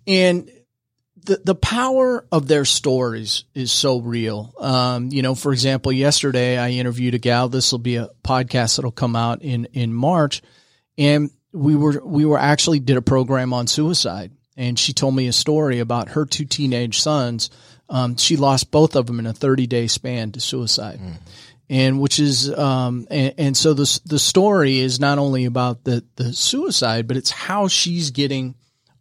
[0.07, 0.49] and
[1.25, 4.53] the, the power of their stories is so real.
[4.59, 7.49] Um, you know, for example, yesterday I interviewed a gal.
[7.49, 10.41] This will be a podcast that'll come out in, in March.
[10.97, 14.31] And we were, we were actually did a program on suicide.
[14.57, 17.49] And she told me a story about her two teenage sons.
[17.89, 20.99] Um, she lost both of them in a 30 day span to suicide.
[20.99, 21.15] Mm.
[21.69, 26.03] And which is, um, and, and so the, the story is not only about the,
[26.17, 28.55] the suicide, but it's how she's getting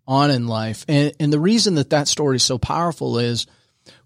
[0.07, 0.85] on in life.
[0.89, 3.47] And, and the reason that that story is so powerful is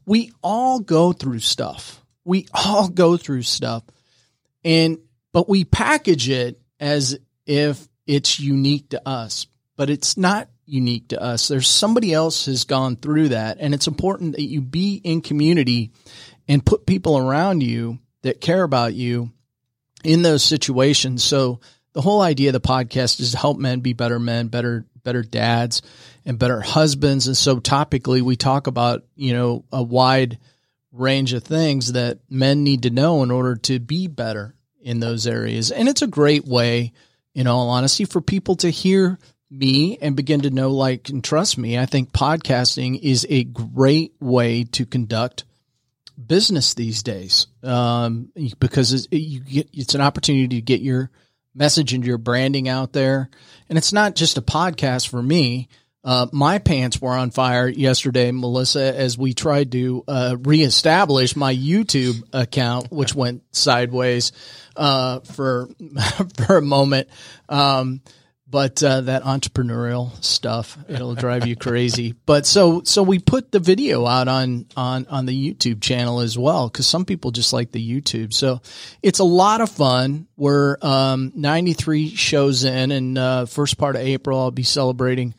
[0.04, 2.02] we all go through stuff.
[2.24, 3.82] We all go through stuff.
[4.64, 4.98] And,
[5.32, 11.22] but we package it as if it's unique to us, but it's not unique to
[11.22, 11.48] us.
[11.48, 13.58] There's somebody else has gone through that.
[13.60, 15.92] And it's important that you be in community
[16.48, 19.30] and put people around you that care about you
[20.04, 21.22] in those situations.
[21.22, 21.60] So
[21.92, 25.22] the whole idea of the podcast is to help men be better men, better better
[25.22, 25.82] dads
[26.24, 27.28] and better husbands.
[27.28, 30.38] And so topically, we talk about, you know, a wide
[30.90, 35.28] range of things that men need to know in order to be better in those
[35.28, 35.70] areas.
[35.70, 36.92] And it's a great way,
[37.34, 41.56] in all honesty, for people to hear me and begin to know, like, and trust
[41.56, 41.78] me.
[41.78, 45.44] I think podcasting is a great way to conduct
[46.26, 51.10] business these days um, because it's, you get, it's an opportunity to get your
[51.54, 53.30] message and your branding out there.
[53.68, 55.68] And it's not just a podcast for me.
[56.04, 61.52] Uh, my pants were on fire yesterday, Melissa, as we tried to uh, reestablish my
[61.52, 64.30] YouTube account, which went sideways
[64.76, 65.68] uh, for
[66.46, 67.08] for a moment.
[67.48, 68.02] Um,
[68.48, 72.14] but uh, that entrepreneurial stuff it'll drive you crazy.
[72.26, 76.38] But so so we put the video out on on on the youtube channel as
[76.38, 78.32] well because some people just like the youtube.
[78.32, 78.60] So
[79.02, 80.28] it's a lot of fun.
[80.36, 85.34] We're um, 93 shows in and uh, first part of april i'll be celebrating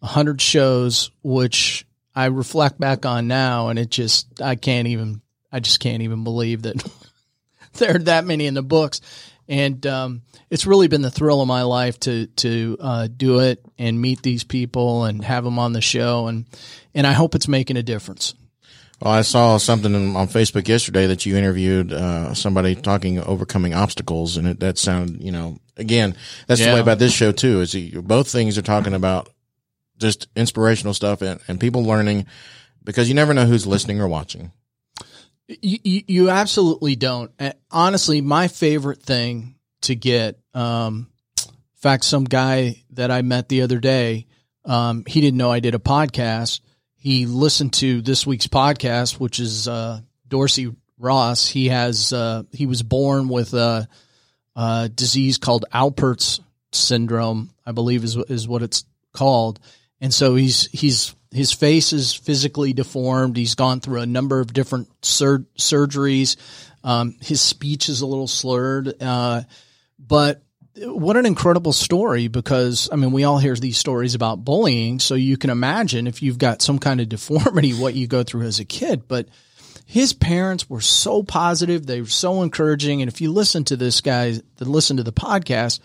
[0.00, 5.20] 100 shows which i reflect back on now and it just i can't even
[5.52, 6.82] i just can't even believe that
[7.74, 9.00] there are that many in the books
[9.50, 13.62] and um, it's really been the thrill of my life to to uh, do it
[13.78, 16.46] and meet these people and have them on the show and
[16.94, 18.34] and I hope it's making a difference.
[19.02, 24.36] Well, I saw something on Facebook yesterday that you interviewed uh, somebody talking overcoming obstacles,
[24.36, 26.14] and it, that sounded, you know, again,
[26.46, 26.68] that's yeah.
[26.68, 27.62] the way about this show too.
[27.62, 29.30] Is you, both things are talking about
[29.96, 32.26] just inspirational stuff and, and people learning
[32.84, 34.52] because you never know who's listening or watching.
[35.62, 37.32] You, you, absolutely don't.
[37.70, 41.10] Honestly, my favorite thing to get, um,
[41.44, 44.26] in fact, some guy that I met the other day,
[44.64, 46.60] um, he didn't know I did a podcast.
[46.94, 51.48] He listened to this week's podcast, which is uh, Dorsey Ross.
[51.48, 53.88] He has uh, he was born with a,
[54.54, 56.40] a disease called Alpert's
[56.72, 59.58] syndrome, I believe is is what it's called,
[60.00, 63.36] and so he's he's his face is physically deformed.
[63.36, 66.36] He's gone through a number of different sur- surgeries.
[66.82, 69.42] Um, his speech is a little slurred, uh,
[69.98, 70.42] but
[70.76, 75.14] what an incredible story because I mean we all hear these stories about bullying so
[75.14, 78.60] you can imagine if you've got some kind of deformity what you go through as
[78.60, 79.28] a kid but
[79.84, 84.00] his parents were so positive they were so encouraging and if you listen to this
[84.00, 85.80] guy listen to the podcast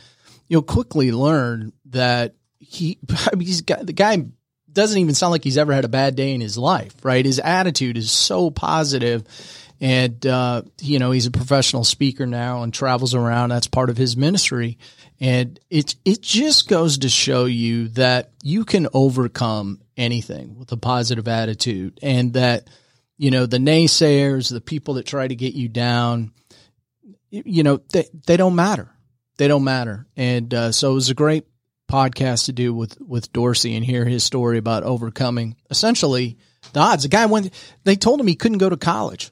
[0.48, 2.36] you'll quickly learn that
[2.76, 3.00] he
[3.32, 4.26] I mean, he's got the guy
[4.72, 7.40] doesn't even sound like he's ever had a bad day in his life right his
[7.40, 9.24] attitude is so positive
[9.82, 13.50] and uh, you know he's a professional speaker now and travels around.
[13.50, 14.78] That's part of his ministry,
[15.20, 20.78] and it it just goes to show you that you can overcome anything with a
[20.78, 22.70] positive attitude, and that
[23.18, 26.32] you know the naysayers, the people that try to get you down,
[27.30, 28.90] you know they they don't matter.
[29.38, 31.46] They don't matter, and uh, so it was a great
[31.88, 36.38] podcast to do with with Dorsey and hear his story about overcoming essentially
[36.74, 37.04] the odds.
[37.04, 37.54] The guy went.
[37.84, 39.32] They told him he couldn't go to college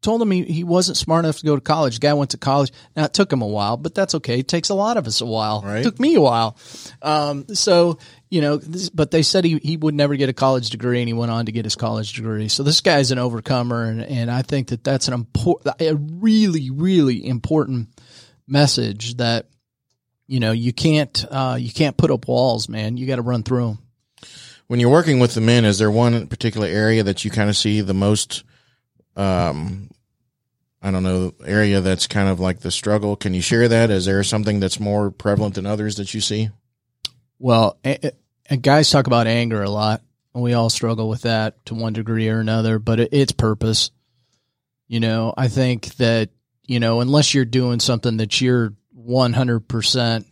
[0.00, 1.94] told him he, he wasn't smart enough to go to college.
[1.96, 2.72] The guy went to college.
[2.96, 4.38] Now it took him a while, but that's okay.
[4.40, 5.62] It takes a lot of us a while.
[5.62, 5.80] Right.
[5.80, 6.56] It took me a while.
[7.02, 7.98] Um, so,
[8.30, 11.08] you know, this, but they said he, he would never get a college degree and
[11.08, 12.48] he went on to get his college degree.
[12.48, 13.84] So this guy's an overcomer.
[13.84, 17.88] And, and I think that that's an important, a really, really important
[18.46, 19.46] message that,
[20.28, 22.96] you know, you can't, uh, you can't put up walls, man.
[22.96, 23.78] You got to run through them.
[24.68, 27.56] When you're working with the men, is there one particular area that you kind of
[27.56, 28.44] see the most,
[29.16, 29.90] um,
[30.82, 33.16] I don't know, area that's kind of like the struggle?
[33.16, 33.90] Can you share that?
[33.90, 36.50] Is there something that's more prevalent than others that you see?
[37.38, 38.12] Well, a,
[38.50, 40.02] a guys talk about anger a lot.
[40.34, 43.90] and We all struggle with that to one degree or another, but it, it's purpose.
[44.86, 46.28] You know, I think that,
[46.64, 48.74] you know, unless you're doing something that you're
[49.08, 50.24] 100%,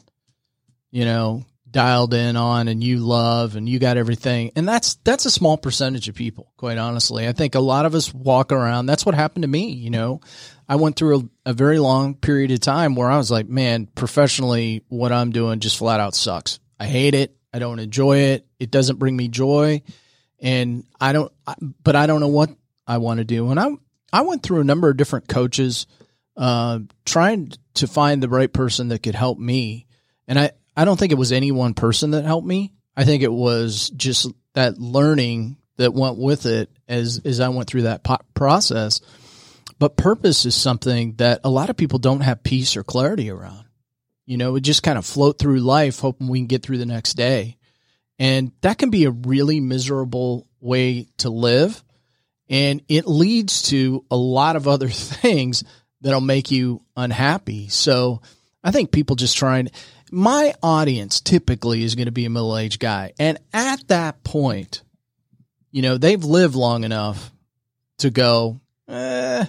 [0.91, 4.53] you know, dialed in on and you love and you got everything.
[4.57, 7.27] And that's that's a small percentage of people, quite honestly.
[7.27, 8.87] I think a lot of us walk around.
[8.87, 10.21] That's what happened to me, you know.
[10.69, 13.87] I went through a, a very long period of time where I was like, man,
[13.87, 16.61] professionally what I'm doing just flat out sucks.
[16.79, 17.37] I hate it.
[17.53, 18.47] I don't enjoy it.
[18.59, 19.83] It doesn't bring me joy.
[20.41, 21.33] And I don't
[21.83, 22.51] but I don't know what
[22.87, 23.51] I want to do.
[23.51, 23.71] And I
[24.13, 25.87] I went through a number of different coaches
[26.37, 29.87] uh, trying to find the right person that could help me.
[30.29, 32.73] And I, I don't think it was any one person that helped me.
[32.97, 37.69] I think it was just that learning that went with it as as I went
[37.69, 39.01] through that po- process.
[39.79, 43.65] But purpose is something that a lot of people don't have peace or clarity around.
[44.25, 46.87] You know, we just kind of float through life hoping we can get through the
[46.87, 47.59] next day.
[48.19, 51.83] And that can be a really miserable way to live.
[52.49, 55.63] And it leads to a lot of other things
[56.01, 57.69] that'll make you unhappy.
[57.69, 58.21] So
[58.63, 59.71] I think people just trying
[60.11, 63.13] my audience typically is going to be a middle aged guy.
[63.19, 64.83] And at that point,
[65.71, 67.33] you know, they've lived long enough
[67.99, 69.47] to go, eh,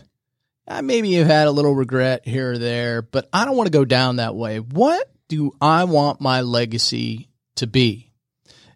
[0.82, 3.86] maybe you've had a little regret here or there, but I don't want to go
[3.86, 4.60] down that way.
[4.60, 8.12] What do I want my legacy to be?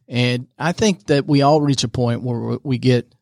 [0.07, 3.13] And I think that we all reach a point where we get,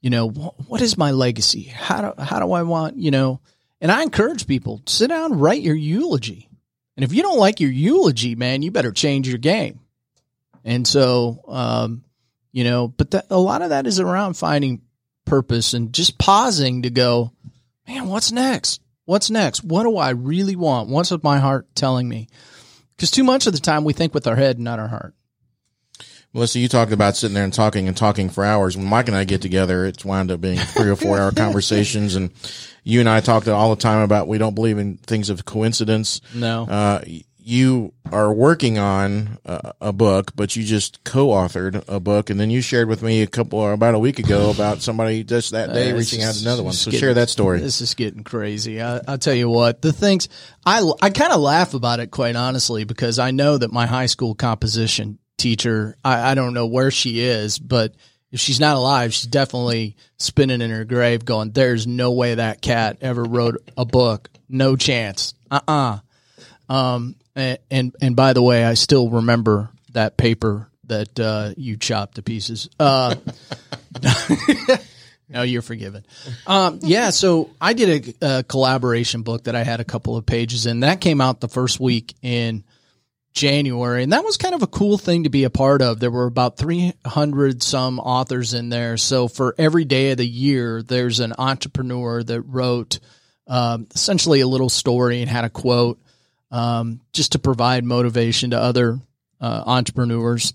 [0.00, 1.62] you know, what is my legacy?
[1.62, 3.40] How do, how do I want, you know,
[3.80, 6.48] and I encourage people sit down, write your eulogy.
[6.96, 9.80] And if you don't like your eulogy, man, you better change your game.
[10.64, 12.04] And so, um,
[12.52, 14.82] you know, but that, a lot of that is around finding
[15.24, 17.32] purpose and just pausing to go,
[17.86, 18.80] man, what's next?
[19.04, 19.62] What's next?
[19.62, 20.88] What do I really want?
[20.88, 22.28] What's my heart telling me?
[22.96, 25.14] Because too much of the time we think with our head, not our heart.
[26.34, 28.76] Melissa, you talked about sitting there and talking and talking for hours.
[28.76, 32.16] When Mike and I get together, it's wound up being three or four hour conversations.
[32.16, 32.30] And
[32.84, 36.20] you and I talked all the time about we don't believe in things of coincidence.
[36.34, 36.64] No.
[36.64, 37.02] Uh,
[37.38, 42.50] you are working on a, a, book, but you just co-authored a book, and then
[42.50, 45.72] you shared with me a couple or about a week ago about somebody just that
[45.72, 46.74] day uh, reaching out to another one.
[46.74, 47.60] So getting, share that story.
[47.60, 48.82] This is getting crazy.
[48.82, 49.80] I, will tell you what.
[49.80, 50.28] The things
[50.66, 54.06] I I kind of laugh about it, quite honestly, because I know that my high
[54.06, 57.94] school composition teacher, I, I don't know where she is, but
[58.30, 62.60] if she's not alive, she's definitely spinning in her grave, going, "There's no way that
[62.60, 64.28] cat ever wrote a book.
[64.48, 65.32] No chance.
[65.50, 65.72] Uh uh-uh.
[65.72, 65.98] uh
[66.68, 71.76] um, and, and, and by the way, I still remember that paper that uh, you
[71.76, 72.68] chopped to pieces.
[72.78, 73.14] Uh,
[75.28, 76.04] no, you're forgiven.
[76.46, 80.26] Um, yeah, so I did a, a, collaboration book that I had a couple of
[80.26, 80.80] pages in.
[80.80, 82.64] That came out the first week in
[83.38, 86.00] January, and that was kind of a cool thing to be a part of.
[86.00, 88.96] There were about 300 some authors in there.
[88.96, 92.98] So for every day of the year, there's an entrepreneur that wrote
[93.46, 96.00] um, essentially a little story and had a quote
[96.50, 98.98] um, just to provide motivation to other
[99.40, 100.52] uh, entrepreneurs.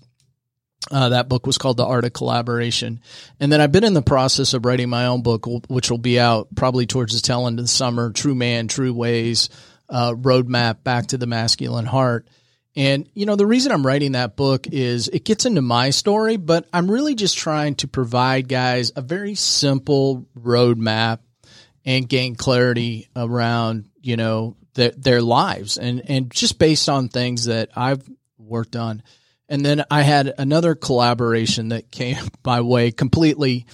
[0.90, 3.00] Uh, that book was called The Art of Collaboration.
[3.40, 6.20] And then I've been in the process of writing my own book, which will be
[6.20, 9.48] out probably towards the tail end of the summer True Man, True Ways,
[9.88, 12.28] uh, Roadmap Back to the Masculine Heart.
[12.76, 16.36] And, you know, the reason I'm writing that book is it gets into my story,
[16.36, 21.20] but I'm really just trying to provide guys a very simple roadmap
[21.84, 27.44] and gain clarity around, you know, their, their lives and, and just based on things
[27.44, 28.02] that I've
[28.38, 29.02] worked on.
[29.48, 33.66] And then I had another collaboration that came my way completely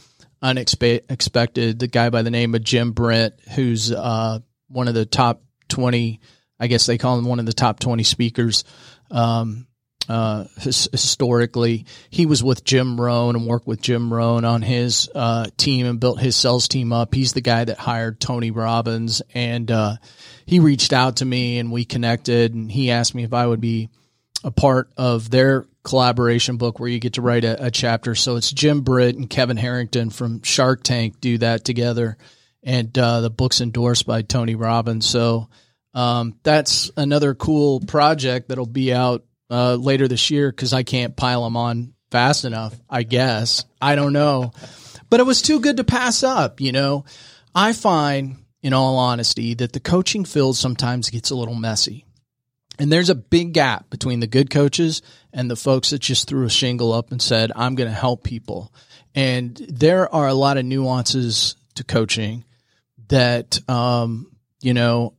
[0.43, 1.79] unexpected.
[1.79, 6.21] The guy by the name of Jim Britt, who's uh, one of the top 20,
[6.61, 8.65] I guess they call him one of the top 20 speakers
[9.11, 9.67] um,
[10.09, 11.87] uh, his, historically.
[12.11, 15.99] He was with Jim Rohn and worked with Jim Rohn on his uh, team and
[16.01, 17.15] built his sales team up.
[17.15, 19.23] He's the guy that hired Tony Robbins.
[19.35, 19.97] And uh,
[20.47, 23.61] he reached out to me and we connected and he asked me if I would
[23.61, 23.89] be
[24.45, 28.15] a part of their collaboration book where you get to write a, a, chapter.
[28.15, 32.17] So it's Jim Britt and Kevin Harrington from Shark Tank do that together,
[32.63, 35.07] and uh, the book's endorsed by Tony Robbins.
[35.07, 35.49] So
[35.95, 41.17] um, that's another cool project that'll be out uh, later this year because I can't
[41.17, 42.79] pile them on fast enough.
[42.89, 44.53] I guess I don't know,
[45.09, 46.61] but it was too good to pass up.
[46.61, 47.05] You know,
[47.55, 52.05] I find, in all honesty, that the coaching field sometimes gets a little messy.
[52.79, 55.03] And there's a big gap between the good coaches
[55.35, 58.25] and the folks that just threw a shingle up and said, I'm going to help
[58.25, 58.73] people.
[59.15, 62.45] And there are a lot of nuances to coaching
[63.09, 64.33] that, um,
[64.63, 65.15] you know,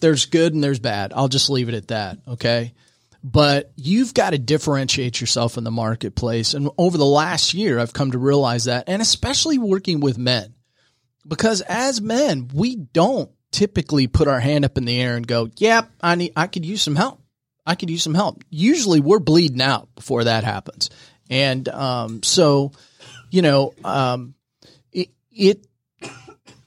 [0.00, 1.12] there's good and there's bad.
[1.14, 2.18] I'll just leave it at that.
[2.28, 2.72] Okay.
[3.22, 6.52] But you've got to differentiate yourself in the marketplace.
[6.52, 10.54] And over the last year, I've come to realize that, and especially working with men,
[11.26, 15.44] because as men, we don't typically put our hand up in the air and go,
[15.44, 17.18] "Yep, yeah, I need I could use some help.
[17.64, 20.90] I could use some help." Usually we're bleeding out before that happens.
[21.30, 22.72] And um, so,
[23.30, 24.34] you know, um,
[24.92, 25.66] it, it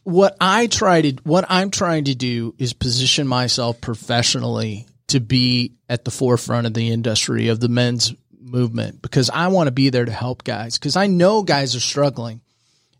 [0.07, 5.73] what I try to what I'm trying to do is position myself professionally to be
[5.89, 9.89] at the forefront of the industry of the men's movement because I want to be
[9.89, 12.39] there to help guys because I know guys are struggling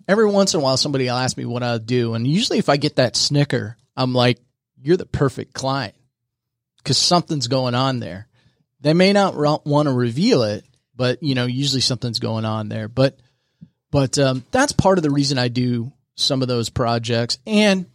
[0.06, 2.68] every once in a while somebody will ask me what I do, and usually if
[2.68, 4.40] I get that snicker, I'm like,
[4.82, 5.96] "You're the perfect client,"
[6.80, 8.28] because something's going on there.
[8.82, 12.90] They may not want to reveal it, but you know, usually something's going on there.
[12.90, 13.18] But
[13.92, 17.86] but um, that's part of the reason I do some of those projects, and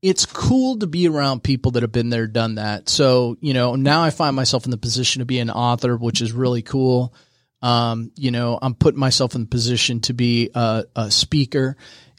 [0.00, 2.88] it's cool to be around people that have been there, done that.
[2.88, 6.22] So you know, now I find myself in the position to be an author, which
[6.22, 7.14] is really cool.
[7.60, 11.76] Um, you know, I'm putting myself in the position to be a, a speaker.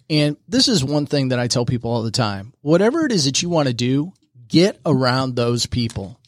[0.09, 2.53] And this is one thing that I tell people all the time.
[2.61, 4.11] Whatever it is that you want to do,
[4.47, 6.19] get around those people.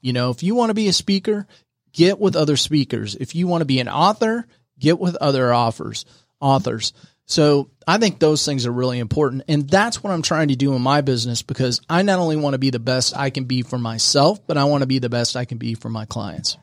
[0.00, 1.46] You know, if you want to be a speaker,
[1.92, 3.14] get with other speakers.
[3.14, 4.46] If you want to be an author,
[4.78, 6.04] get with other authors,
[6.40, 6.92] authors.
[7.26, 9.42] So I think those things are really important.
[9.48, 12.54] And that's what I'm trying to do in my business because I not only want
[12.54, 15.08] to be the best I can be for myself, but I want to be the
[15.08, 16.56] best I can be for my clients.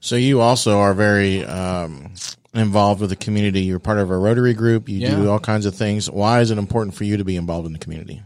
[0.00, 2.12] So you also are very um,
[2.54, 3.62] involved with the community.
[3.62, 4.88] You're part of a Rotary group.
[4.88, 5.16] You yeah.
[5.16, 6.08] do all kinds of things.
[6.08, 8.22] Why is it important for you to be involved in the community?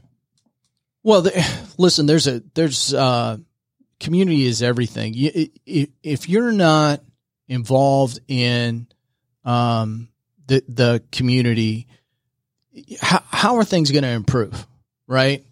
[1.02, 1.26] Well,
[1.78, 3.38] listen, there's a there's uh,
[3.98, 5.14] community is everything.
[5.14, 7.00] You, if you're not
[7.48, 8.88] involved in
[9.44, 10.08] um,
[10.52, 11.86] the the community,
[13.00, 14.66] how how are things going to improve?
[15.06, 15.44] Right?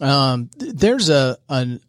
[0.00, 1.80] Um, there's a an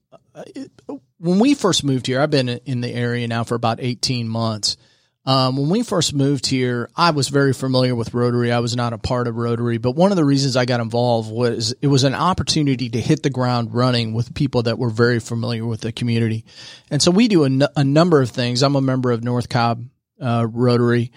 [1.20, 4.78] when we first moved here, I've been in the area now for about 18 months.
[5.26, 8.52] Um, when we first moved here, I was very familiar with Rotary.
[8.52, 11.30] I was not a part of Rotary, but one of the reasons I got involved
[11.30, 15.20] was it was an opportunity to hit the ground running with people that were very
[15.20, 16.46] familiar with the community.
[16.90, 18.64] And so we do a, n- a number of things.
[18.64, 19.86] I'm a member of North Cobb
[20.22, 21.12] uh, Rotary.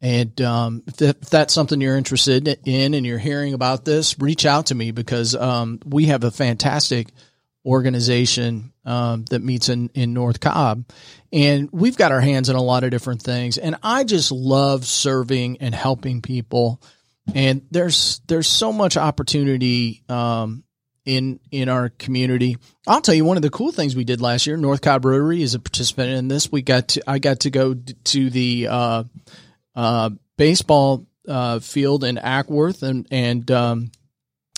[0.00, 4.46] And um, if, if, that's something you're interested in and you're hearing about this, reach
[4.46, 7.08] out to me because um, we have a fantastic–
[7.68, 10.88] organization um, that meets in, in North Cobb.
[11.32, 13.58] And we've got our hands in a lot of different things.
[13.58, 16.80] And I just love serving and helping people.
[17.34, 20.64] And there's there's so much opportunity um,
[21.04, 22.56] in in our community.
[22.86, 24.56] I'll tell you one of the cool things we did last year.
[24.56, 26.50] North Cobb Rotary is a participant in this.
[26.50, 29.04] We got to I got to go to the uh,
[29.78, 33.92] uh, baseball uh, field in Acworth and and um,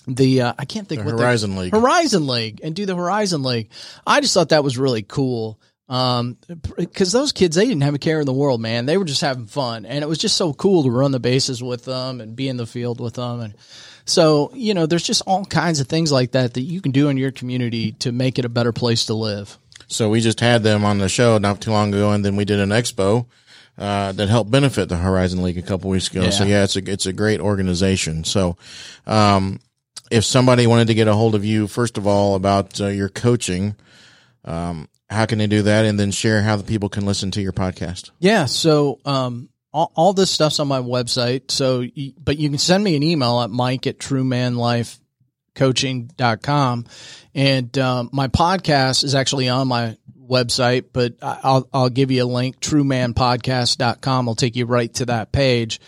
[0.06, 1.72] the uh, I can't think The what Horizon League.
[1.72, 3.70] Horizon League and do the Horizon League.
[4.06, 5.60] I just thought that was really cool.
[5.90, 6.38] Um,
[6.94, 8.86] cause those kids, they didn't have a care in the world, man.
[8.86, 11.62] They were just having fun and it was just so cool to run the bases
[11.62, 13.40] with them and be in the field with them.
[13.40, 13.54] And
[14.04, 17.08] so, you know, there's just all kinds of things like that that you can do
[17.08, 19.58] in your community to make it a better place to live.
[19.88, 22.44] So we just had them on the show not too long ago, and then we
[22.44, 23.26] did an expo
[23.80, 26.30] uh, that helped benefit the Horizon League a couple weeks ago.
[26.30, 26.58] So Yeah.
[26.58, 28.24] yeah, it's a it's a great organization.
[28.24, 28.56] So,
[29.06, 29.58] um,
[30.10, 33.08] if somebody wanted to get a hold of you, first of all about uh, your
[33.08, 33.74] coaching,
[34.44, 37.40] um, how can they do that, and then share how the people can listen to
[37.40, 38.10] your podcast?
[38.20, 38.44] Yeah.
[38.46, 41.50] So, um, all, all this stuff's on my website.
[41.52, 41.84] So,
[42.18, 46.86] but you can send me an email at mike at truemanlifecoaching.com.
[47.34, 49.96] And, um, my podcast is actually on my
[50.30, 54.26] website, but I'll, I'll give you a link, truemanpodcast.com.
[54.26, 55.80] will take you right to that page.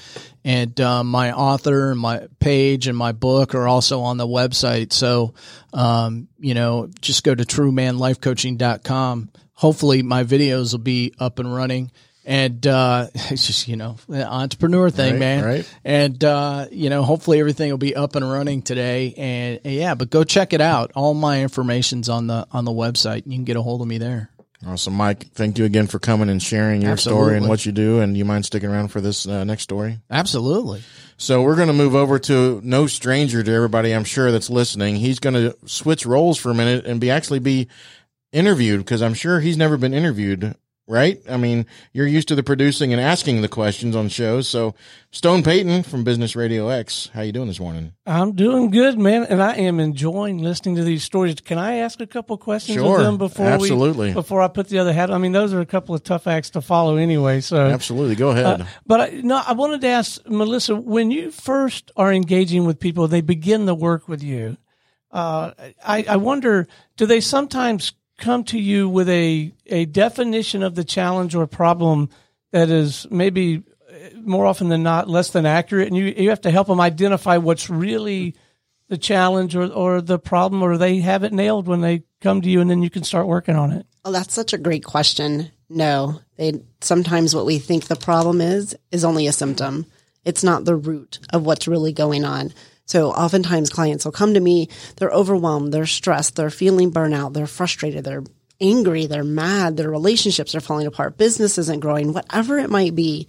[0.44, 4.92] And, um, my author and my page and my book are also on the website.
[4.92, 5.34] So,
[5.72, 9.30] um, you know, just go to truemanlifecoaching.com.
[9.54, 11.92] Hopefully my videos will be up and running.
[12.24, 15.44] And, uh, it's just, you know, the entrepreneur thing, Right, man.
[15.44, 15.74] right.
[15.84, 19.14] And, uh, you know, hopefully everything will be up and running today.
[19.16, 20.92] And, and yeah, but go check it out.
[20.94, 23.22] All my information's on the, on the website.
[23.26, 24.30] You can get a hold of me there.
[24.64, 25.26] Awesome, Mike.
[25.32, 27.98] Thank you again for coming and sharing your story and what you do.
[27.98, 29.98] And you mind sticking around for this uh, next story?
[30.08, 30.82] Absolutely.
[31.16, 33.92] So we're going to move over to no stranger to everybody.
[33.92, 34.96] I'm sure that's listening.
[34.96, 37.66] He's going to switch roles for a minute and be actually be
[38.32, 40.54] interviewed because I'm sure he's never been interviewed.
[40.88, 41.22] Right?
[41.30, 44.48] I mean, you're used to the producing and asking the questions on shows.
[44.48, 44.74] So
[45.12, 47.92] Stone Payton from Business Radio X, how you doing this morning?
[48.04, 51.36] I'm doing good, man, and I am enjoying listening to these stories.
[51.36, 52.98] Can I ask a couple questions Sure.
[52.98, 54.08] of them before Absolutely.
[54.08, 55.12] we before I put the other hat?
[55.12, 57.40] I mean, those are a couple of tough acts to follow anyway.
[57.40, 58.16] So, Absolutely.
[58.16, 58.66] Go ahead.
[58.84, 63.06] but I, no, I wanted to ask Melissa when you first are engaging with people,
[63.06, 64.56] they begin the work with you.
[65.12, 65.52] Uh,
[65.86, 66.66] I, I wonder,
[66.96, 67.92] do they sometimes
[68.22, 72.08] come to you with a a definition of the challenge or problem
[72.52, 76.40] that is maybe uh, more often than not less than accurate, and you you have
[76.42, 78.34] to help them identify what's really
[78.88, 82.48] the challenge or or the problem, or they have it nailed when they come to
[82.48, 83.86] you, and then you can start working on it.
[84.04, 85.50] Oh, that's such a great question.
[85.68, 89.86] No, they sometimes what we think the problem is is only a symptom.
[90.24, 92.52] It's not the root of what's really going on.
[92.86, 97.46] So oftentimes clients will come to me, they're overwhelmed, they're stressed, they're feeling burnout, they're
[97.46, 98.24] frustrated, they're
[98.60, 103.28] angry, they're mad, their relationships are falling apart, business isn't growing, whatever it might be.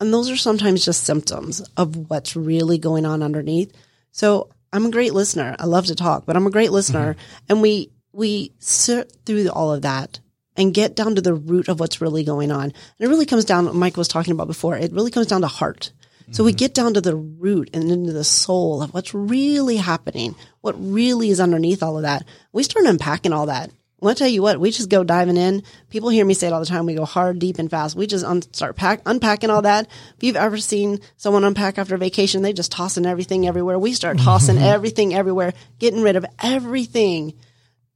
[0.00, 3.72] And those are sometimes just symptoms of what's really going on underneath.
[4.10, 5.54] So I'm a great listener.
[5.58, 7.14] I love to talk, but I'm a great listener.
[7.14, 7.44] Mm-hmm.
[7.48, 10.18] And we, we sit through all of that
[10.56, 12.64] and get down to the root of what's really going on.
[12.64, 15.42] And it really comes down, what Mike was talking about before, it really comes down
[15.42, 15.92] to heart.
[16.30, 16.56] So we mm-hmm.
[16.56, 21.30] get down to the root and into the soul of what's really happening, what really
[21.30, 22.24] is underneath all of that.
[22.52, 23.70] We start unpacking all that.
[24.02, 25.62] I'm gonna tell you what, we just go diving in.
[25.88, 26.86] People hear me say it all the time.
[26.86, 27.94] We go hard, deep, and fast.
[27.94, 29.86] We just un- start pack- unpacking all that.
[30.16, 33.78] If you've ever seen someone unpack after vacation, they just tossing everything everywhere.
[33.78, 37.34] We start tossing everything everywhere, getting rid of everything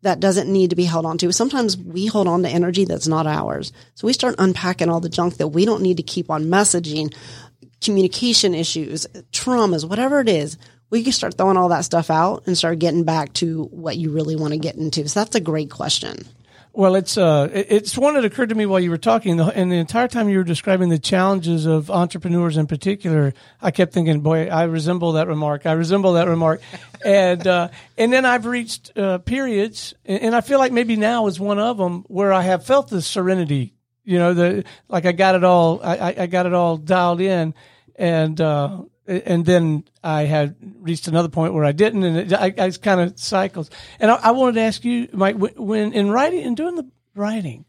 [0.02, 1.32] that doesn't need to be held on to.
[1.32, 3.72] Sometimes we hold on to energy that's not ours.
[3.96, 7.12] So we start unpacking all the junk that we don't need to keep on messaging,
[7.80, 10.58] communication issues, traumas, whatever it is.
[10.88, 14.12] We can start throwing all that stuff out and start getting back to what you
[14.12, 15.08] really want to get into.
[15.08, 16.24] So that's a great question.
[16.76, 19.76] Well, it's uh, it's one that occurred to me while you were talking, and the
[19.76, 24.48] entire time you were describing the challenges of entrepreneurs in particular, I kept thinking, "Boy,
[24.48, 25.64] I resemble that remark.
[25.64, 26.60] I resemble that remark,"
[27.04, 31.28] and uh, and then I've reached uh, periods, and, and I feel like maybe now
[31.28, 33.72] is one of them where I have felt the serenity.
[34.06, 37.52] You know, the like I got it all, I, I- got it all dialed in,
[37.96, 42.54] and uh, and then I had reached another point where I didn't, and it, I,
[42.66, 43.68] I kind of cycles.
[44.00, 47.64] And I, I wanted to ask you, Mike, when, in writing and doing the writing,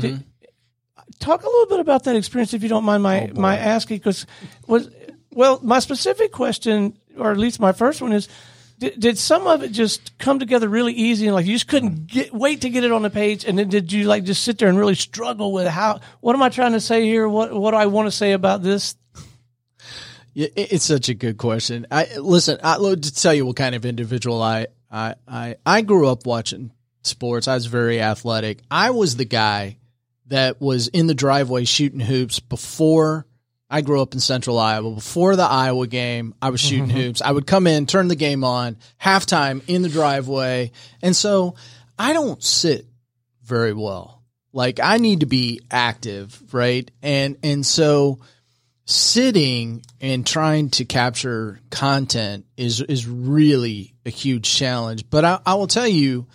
[0.00, 0.24] did-
[1.20, 4.26] talk a little bit about that experience, if you don't mind my my asking, because
[4.66, 4.90] was
[5.30, 8.28] well, my specific question, or at least my first one is.
[8.78, 11.92] Did, did some of it just come together really easy and like you just couldn't
[11.92, 12.04] mm-hmm.
[12.04, 14.58] get, wait to get it on the page and then did you like just sit
[14.58, 17.70] there and really struggle with how what am I trying to say here what what
[17.70, 18.94] do I want to say about this
[20.34, 21.86] Yeah, it's such a good question.
[21.90, 22.58] I listen.
[22.62, 26.26] I look to tell you what kind of individual I I I I grew up
[26.26, 26.72] watching
[27.02, 27.48] sports.
[27.48, 28.58] I was very athletic.
[28.70, 29.78] I was the guy
[30.26, 33.24] that was in the driveway shooting hoops before
[33.68, 34.94] I grew up in central Iowa.
[34.94, 37.20] Before the Iowa game, I was shooting hoops.
[37.20, 40.70] I would come in, turn the game on, halftime in the driveway.
[41.02, 41.56] And so
[41.98, 42.86] I don't sit
[43.42, 44.22] very well.
[44.52, 46.90] Like I need to be active, right?
[47.02, 48.20] And and so
[48.86, 55.10] sitting and trying to capture content is is really a huge challenge.
[55.10, 56.26] But I, I will tell you,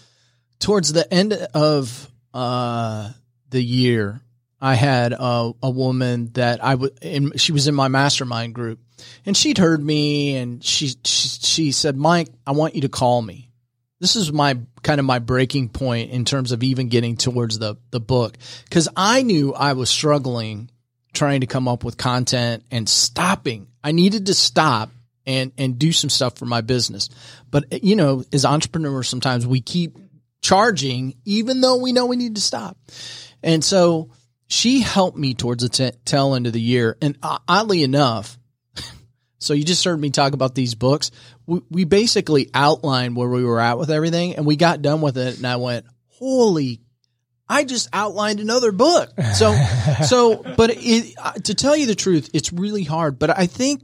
[0.60, 3.12] towards the end of uh,
[3.50, 4.22] the year,
[4.62, 8.80] I had a, a woman that I would, she was in my mastermind group,
[9.26, 13.22] and she'd heard me, and she, she she said, "Mike, I want you to call
[13.22, 13.49] me."
[13.99, 17.76] This is my kind of my breaking point in terms of even getting towards the
[17.89, 20.70] the book because I knew I was struggling
[21.14, 23.68] trying to come up with content and stopping.
[23.84, 24.91] I needed to stop
[25.26, 27.09] and and do some stuff for my business.
[27.49, 29.97] But eh, you know, as entrepreneurs, sometimes we keep
[30.41, 32.78] charging even though we know we need to stop.
[33.43, 34.09] And so
[34.52, 36.97] she helped me towards the t- tail end of the year.
[37.02, 38.38] And uh, oddly enough,
[39.39, 41.12] so you just heard me talk about these books.
[41.45, 45.18] We, we basically outlined where we were at with everything, and we got done with
[45.18, 45.38] it.
[45.38, 46.82] And I went, "Holy
[47.52, 49.10] I just outlined another book.
[49.36, 49.54] So,
[50.08, 53.20] so, but it, uh, to tell you the truth, it's really hard.
[53.20, 53.84] But I think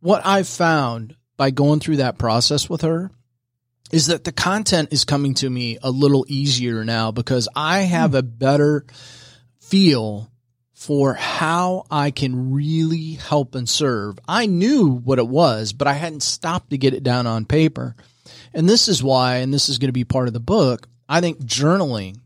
[0.00, 3.10] what I've found by going through that process with her
[3.92, 8.14] is that the content is coming to me a little easier now because I have
[8.14, 8.84] a better
[9.72, 10.30] feel
[10.74, 14.18] for how I can really help and serve.
[14.28, 17.96] I knew what it was, but I hadn't stopped to get it down on paper.
[18.52, 21.22] And this is why, and this is going to be part of the book, I
[21.22, 22.18] think journaling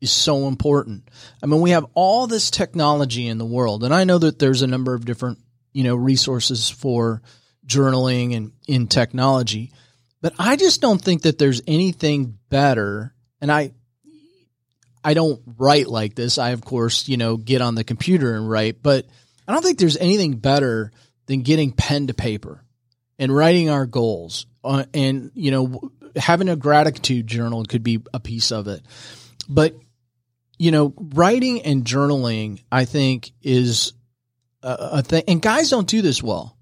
[0.00, 1.08] is so important.
[1.42, 4.62] I mean, we have all this technology in the world, and I know that there's
[4.62, 5.40] a number of different,
[5.72, 7.20] you know, resources for
[7.66, 9.72] journaling and in technology,
[10.20, 13.12] but I just don't think that there's anything better.
[13.40, 13.72] And I,
[15.04, 16.38] I don't write like this.
[16.38, 19.06] I, of course, you know, get on the computer and write, but
[19.46, 20.92] I don't think there's anything better
[21.26, 22.62] than getting pen to paper
[23.18, 24.46] and writing our goals.
[24.62, 28.82] Uh, and, you know, having a gratitude journal could be a piece of it.
[29.48, 29.74] But
[30.62, 33.94] you know, writing and journaling, I think, is
[34.62, 35.24] a, a thing.
[35.26, 36.56] And guys don't do this well.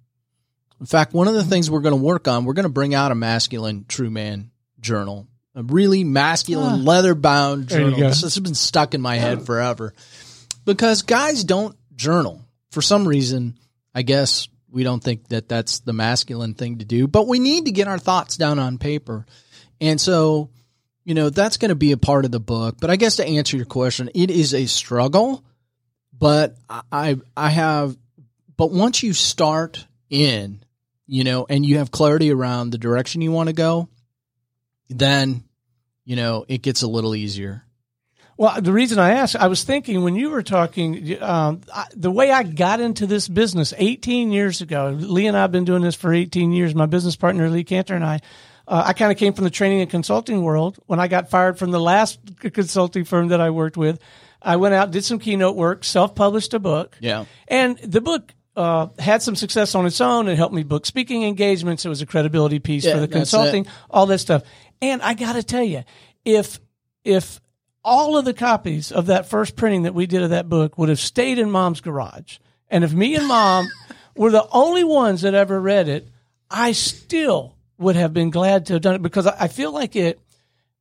[0.80, 2.94] In fact, one of the things we're going to work on, we're going to bring
[2.94, 6.84] out a masculine true man journal, a really masculine Ah.
[6.84, 7.98] leather bound journal.
[7.98, 9.92] This has been stuck in my head forever
[10.64, 12.40] because guys don't journal
[12.70, 13.58] for some reason.
[13.94, 17.64] I guess we don't think that that's the masculine thing to do, but we need
[17.66, 19.26] to get our thoughts down on paper.
[19.80, 20.50] And so,
[21.04, 22.76] you know, that's going to be a part of the book.
[22.80, 25.42] But I guess to answer your question, it is a struggle,
[26.16, 26.54] but
[26.92, 27.96] I, I have,
[28.56, 30.62] but once you start in,
[31.08, 33.88] you know, and you have clarity around the direction you want to go,
[34.90, 35.44] then,
[36.04, 37.64] you know, it gets a little easier.
[38.36, 42.10] Well, the reason I asked, I was thinking when you were talking, um, I, the
[42.10, 45.82] way I got into this business 18 years ago, Lee and I have been doing
[45.82, 46.74] this for 18 years.
[46.74, 48.20] My business partner, Lee Kantor, and I,
[48.66, 50.78] uh, I kind of came from the training and consulting world.
[50.86, 52.18] When I got fired from the last
[52.54, 54.00] consulting firm that I worked with,
[54.40, 56.96] I went out, did some keynote work, self published a book.
[56.98, 57.26] Yeah.
[57.46, 60.28] And the book uh, had some success on its own.
[60.28, 61.84] It helped me book speaking engagements.
[61.84, 64.42] It was a credibility piece Yeah, for the consulting, all that stuff.
[64.82, 65.84] And I got to tell you,
[66.24, 66.60] if
[67.04, 67.40] if
[67.84, 70.88] all of the copies of that first printing that we did of that book would
[70.90, 73.68] have stayed in mom's garage, and if me and mom
[74.16, 76.08] were the only ones that ever read it,
[76.50, 80.20] I still would have been glad to have done it because I feel like it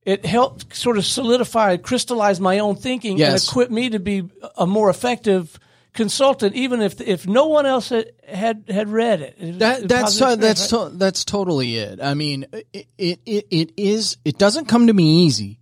[0.03, 3.43] it helped sort of solidify, crystallize my own thinking, Yes.
[3.43, 4.23] and equip me to be
[4.57, 5.59] a more effective
[5.99, 9.35] consultant, even if if no one else had had, had read it.
[9.37, 11.99] It That that's uh, to, that's experience, to, that's totally it.
[12.01, 14.15] I mean, it, it it it is.
[14.23, 15.59] It doesn't come to me easy,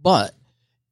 [0.00, 0.34] but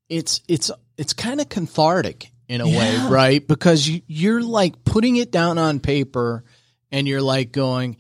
[0.09, 3.47] it's it's it's kind of cathartic in a way, right?
[3.47, 6.43] Because you you're like putting it down on paper,
[6.91, 7.99] and you're like going,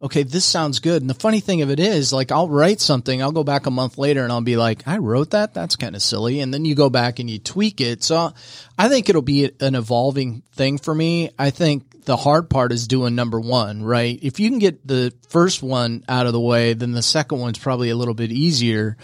[0.00, 1.02] okay, this sounds good.
[1.02, 3.70] And the funny thing of it is, like, I'll write something, I'll go back a
[3.70, 5.54] month later, and I'll be like, I wrote that.
[5.54, 6.40] That's kind of silly.
[6.40, 8.04] And then you go back and you tweak it.
[8.04, 8.32] So
[8.78, 11.30] I think it'll be an evolving thing for me.
[11.38, 14.18] I think the hard part is doing number one, right?
[14.22, 17.58] If you can get the first one out of the way, then the second one's
[17.58, 18.96] probably a little bit easier.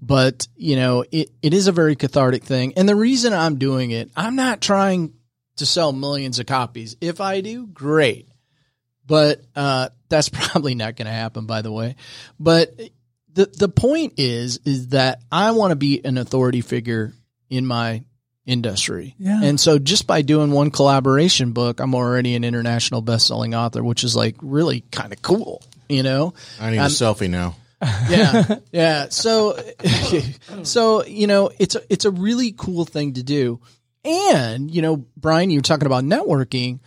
[0.00, 2.74] But, you know, it, it is a very cathartic thing.
[2.76, 5.14] And the reason I'm doing it, I'm not trying
[5.56, 6.96] to sell millions of copies.
[7.00, 8.28] If I do, great.
[9.12, 11.96] But uh, that's probably not going to happen, by the way.
[12.40, 12.80] But
[13.34, 17.12] the the point is, is that I want to be an authority figure
[17.50, 18.04] in my
[18.46, 19.14] industry.
[19.18, 19.42] Yeah.
[19.42, 24.02] And so just by doing one collaboration book, I'm already an international best-selling author, which
[24.02, 26.32] is like really kind of cool, you know?
[26.58, 27.56] I need a selfie now.
[28.08, 29.58] yeah yeah so
[30.62, 33.60] so you know it's a it's a really cool thing to do
[34.04, 36.78] and you know brian you're talking about networking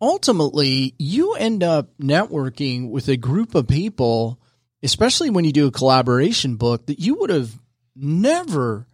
[0.00, 4.40] ultimately you end up networking with a group of people,
[4.82, 7.52] especially when you do a collaboration book that you would have
[7.94, 8.86] never.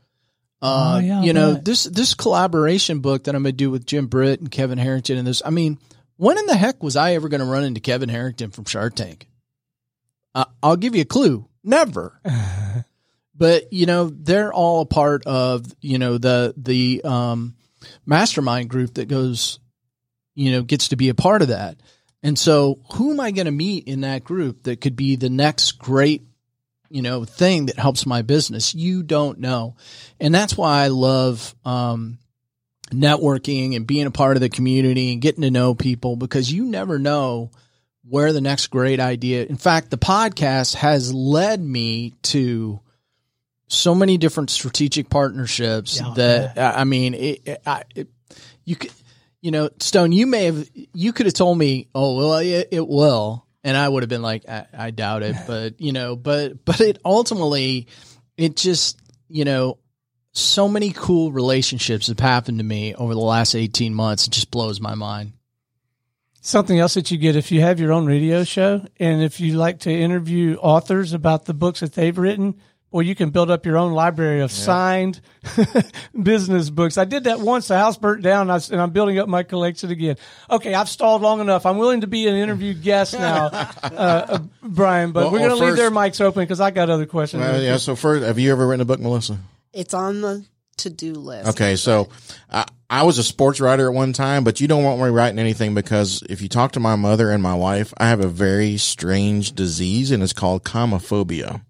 [0.60, 4.06] Uh, Oh, yeah, you know this this collaboration book that I'm gonna do with Jim
[4.06, 5.42] Britt and Kevin Harrington and this.
[5.44, 5.78] I mean,
[6.16, 9.28] when in the heck was I ever gonna run into Kevin Harrington from Shark Tank?
[10.34, 11.48] Uh, I'll give you a clue.
[11.64, 12.20] Never.
[13.34, 17.56] but you know they're all a part of you know the the um,
[18.06, 19.58] mastermind group that goes
[20.34, 21.76] you know gets to be a part of that.
[22.22, 25.30] And so who am i going to meet in that group that could be the
[25.30, 26.22] next great
[26.88, 28.74] you know thing that helps my business?
[28.74, 29.76] You don't know.
[30.20, 32.18] And that's why i love um,
[32.90, 36.64] networking and being a part of the community and getting to know people because you
[36.64, 37.50] never know
[38.08, 42.80] where the next great idea in fact the podcast has led me to
[43.72, 48.08] so many different strategic partnerships Yeah, that I I mean, it, it, I, it,
[48.64, 48.92] you could,
[49.42, 52.88] you know, Stone, you may have, you could have told me, oh well, it, it
[52.88, 56.64] will, and I would have been like, I, I doubt it, but you know, but
[56.64, 57.88] but it ultimately,
[58.36, 59.78] it just, you know,
[60.32, 64.26] so many cool relationships have happened to me over the last eighteen months.
[64.26, 65.32] It just blows my mind.
[66.40, 69.54] Something else that you get if you have your own radio show and if you
[69.54, 72.60] like to interview authors about the books that they've written,
[72.92, 75.20] or you can build up your own library of signed
[76.22, 76.98] business books.
[76.98, 77.68] I did that once.
[77.68, 80.16] The house burnt down, and, I, and I'm building up my collection again.
[80.50, 81.66] Okay, I've stalled long enough.
[81.66, 85.12] I'm willing to be an interviewed guest now, uh, uh, Brian.
[85.12, 87.40] But Well, we're going to well, leave their mics open because I got other questions.
[87.40, 87.78] Well, yeah.
[87.78, 89.38] So first, have you ever written a book, Melissa?
[89.72, 90.44] It's on the
[90.78, 91.50] to do list.
[91.50, 92.08] Okay, so
[92.50, 95.38] I, I was a sports writer at one time, but you don't want me writing
[95.38, 98.76] anything because if you talk to my mother and my wife, I have a very
[98.76, 101.62] strange disease and it's called comophobia.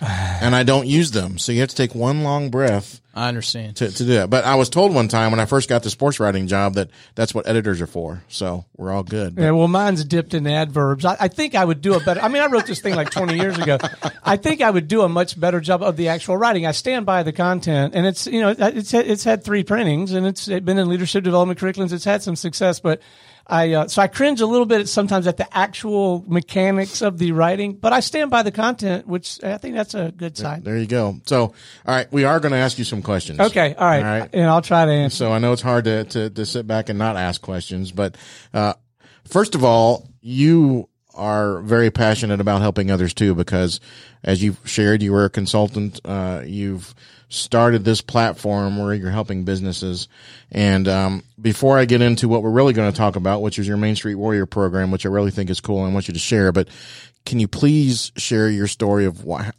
[0.00, 1.38] And I don't use them.
[1.38, 3.76] So you have to take one long breath I understand.
[3.76, 4.30] to, to do that.
[4.30, 6.90] But I was told one time when I first got the sports writing job that
[7.14, 8.22] that's what editors are for.
[8.28, 9.36] So we're all good.
[9.38, 11.04] Yeah, well, mine's dipped in adverbs.
[11.04, 12.20] I, I think I would do a better.
[12.20, 13.78] I mean, I wrote this thing like 20 years ago.
[14.22, 16.66] I think I would do a much better job of the actual writing.
[16.66, 20.26] I stand by the content, and it's you know it's it's had three printings, and
[20.26, 21.92] it's been in leadership development curriculums.
[21.92, 23.00] It's had some success, but
[23.46, 27.32] I uh, so I cringe a little bit sometimes at the actual mechanics of the
[27.32, 30.62] writing, but I stand by the content, which I think that's a good sign.
[30.62, 31.20] There you go.
[31.26, 31.52] So, all
[31.86, 33.40] right, we are going to ask you some questions.
[33.40, 34.30] Okay, all right, All right.
[34.32, 35.16] and I'll try to answer.
[35.16, 38.16] So I know it's hard to, to, to sit back and not ask questions, but,
[38.54, 38.74] uh,
[39.24, 43.80] first of all, you are very passionate about helping others too, because
[44.22, 46.00] as you've shared, you were a consultant.
[46.04, 46.94] Uh, you've
[47.28, 50.08] started this platform where you're helping businesses.
[50.52, 53.66] And, um, before I get into what we're really going to talk about, which is
[53.66, 56.14] your Main Street Warrior program, which I really think is cool and I want you
[56.14, 56.68] to share, but
[57.26, 59.50] can you please share your story of why,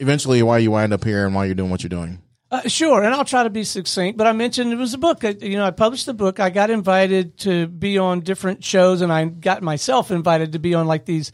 [0.00, 2.20] eventually why you wind up here and why you're doing what you're doing?
[2.54, 4.16] Uh, sure, and I'll try to be succinct.
[4.16, 5.24] But I mentioned it was a book.
[5.24, 6.38] I, you know, I published the book.
[6.38, 10.72] I got invited to be on different shows, and I got myself invited to be
[10.74, 11.32] on like these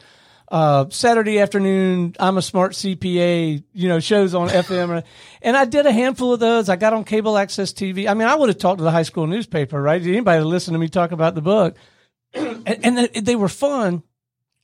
[0.51, 2.17] uh, Saturday afternoon.
[2.19, 3.63] I'm a smart CPA.
[3.75, 5.05] You know, shows on FM,
[5.43, 6.71] and I did a handful of those.
[6.71, 8.09] I got on cable access TV.
[8.09, 10.03] I mean, I would have talked to the high school newspaper, right?
[10.03, 11.77] Did Anybody listen to me talk about the book,
[12.33, 14.05] and, and they- they were fun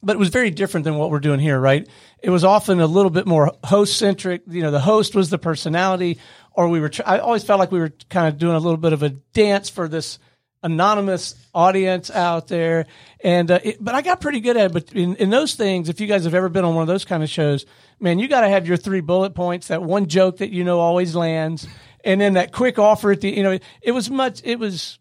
[0.02, 1.88] but it was very different than what we're doing here, right?
[2.22, 4.42] It was often a little bit more host centric.
[4.46, 6.18] You know, the host was the personality,
[6.56, 6.88] or we were.
[6.88, 9.10] Tr- I always felt like we were kind of doing a little bit of a
[9.10, 10.18] dance for this
[10.62, 12.86] anonymous audience out there.
[13.22, 14.72] And uh, it, but I got pretty good at it.
[14.72, 17.04] But in, in those things, if you guys have ever been on one of those
[17.04, 17.66] kind of shows,
[18.00, 19.68] man, you got to have your three bullet points.
[19.68, 21.68] That one joke that you know always lands,
[22.04, 23.30] and then that quick offer at the.
[23.30, 24.40] You know, it was much.
[24.44, 24.98] It was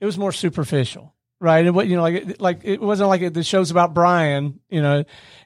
[0.00, 1.66] it was more superficial, right?
[1.66, 5.04] And what you know, like like it wasn't like the show's about Brian, you know,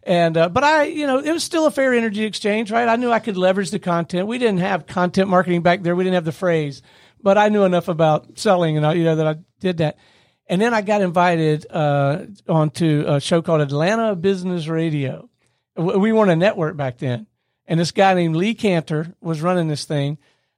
[0.08, 2.88] and uh, but I, you know, it was still a fair energy exchange, right?
[2.88, 4.26] I knew I could leverage the content.
[4.26, 5.94] We didn't have content marketing back there.
[5.94, 6.80] We didn't have the phrase,
[7.22, 9.98] but I knew enough about selling, and you know that I did that.
[10.46, 15.28] And then I got invited uh, onto a show called Atlanta Business Radio.
[15.76, 17.26] We weren't a network back then,
[17.66, 20.16] and this guy named Lee Kantor was running this thing.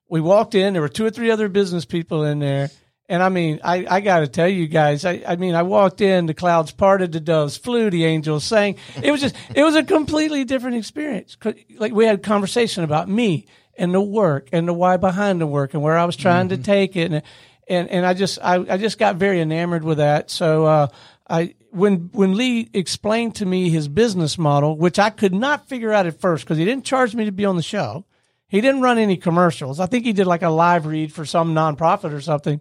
[0.08, 0.74] We walked in.
[0.74, 2.70] There were two or three other business people in there.
[3.10, 6.00] And I mean, I, I got to tell you guys, I, I mean, I walked
[6.00, 8.76] in, the clouds parted, the doves flew, the angels sang.
[9.02, 11.36] It was just, it was a completely different experience.
[11.76, 15.46] Like we had a conversation about me and the work and the why behind the
[15.48, 17.10] work and where I was trying to take it.
[17.10, 17.22] And,
[17.68, 20.30] and, and I just, I, I just got very enamored with that.
[20.30, 20.86] So, uh,
[21.28, 25.92] I, when, when Lee explained to me his business model, which I could not figure
[25.92, 28.04] out at first because he didn't charge me to be on the show.
[28.46, 29.80] He didn't run any commercials.
[29.80, 32.60] I think he did like a live read for some nonprofit or something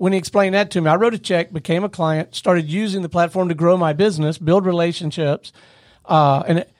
[0.00, 3.02] when he explained that to me, I wrote a check, became a client, started using
[3.02, 5.52] the platform to grow my business, build relationships.
[6.06, 6.72] Uh, and it,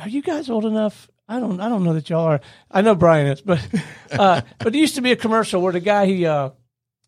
[0.00, 1.08] are you guys old enough?
[1.28, 2.40] I don't, I don't know that y'all are.
[2.68, 3.64] I know Brian is, but,
[4.10, 6.50] uh, but it used to be a commercial where the guy, he, uh,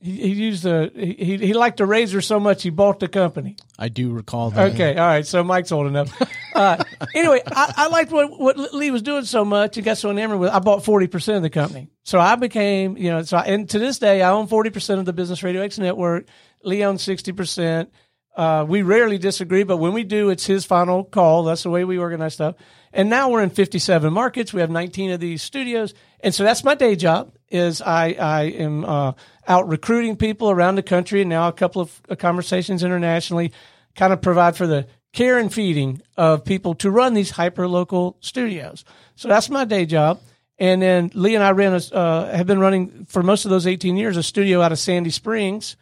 [0.01, 3.57] he, he used a he, he liked the razor so much he bought the company.
[3.79, 4.75] I do recall that.
[4.75, 5.27] Okay, all right.
[5.27, 6.15] So Mike's old enough.
[6.55, 6.83] Uh,
[7.15, 10.41] anyway, I, I liked what what Lee was doing so much and got so enamored
[10.41, 10.51] with.
[10.51, 13.23] I bought forty percent of the company, so I became you know.
[13.23, 15.79] So I, and to this day, I own forty percent of the Business Radio X
[15.79, 16.27] network.
[16.65, 17.93] Lee owns sixty percent.
[18.37, 21.43] Uh, we rarely disagree, but when we do, it's his final call.
[21.43, 22.55] That's the way we organize stuff.
[22.93, 24.53] And now we're in 57 markets.
[24.53, 25.93] We have 19 of these studios.
[26.21, 29.13] And so that's my day job is I, I am uh,
[29.49, 33.53] out recruiting people around the country and now a couple of uh, conversations internationally,
[33.97, 38.17] kind of provide for the care and feeding of people to run these hyper local
[38.21, 38.85] studios.
[39.17, 40.21] So that's my day job.
[40.59, 43.67] And then Lee and I ran a, uh, have been running for most of those
[43.67, 45.77] 18 years a studio out of Sandy Springs,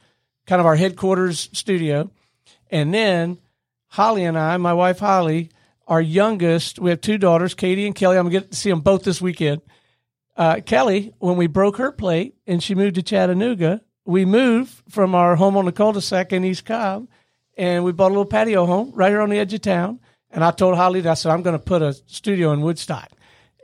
[0.47, 2.11] kind of our headquarters studio.
[2.71, 3.39] And then
[3.89, 5.51] Holly and I, my wife Holly,
[5.89, 8.19] our youngest, we have two daughters, Katie and Kelly.
[8.19, 9.63] I'm going to get to see them both this weekend.
[10.37, 15.15] Uh, Kelly, when we broke her plate and she moved to Chattanooga, we moved from
[15.15, 17.09] our home on the cul-de-sac in East Cobb
[17.57, 19.99] and we bought a little patio home right here on the edge of town.
[20.31, 23.11] And I told Holly that I said, I'm going to put a studio in Woodstock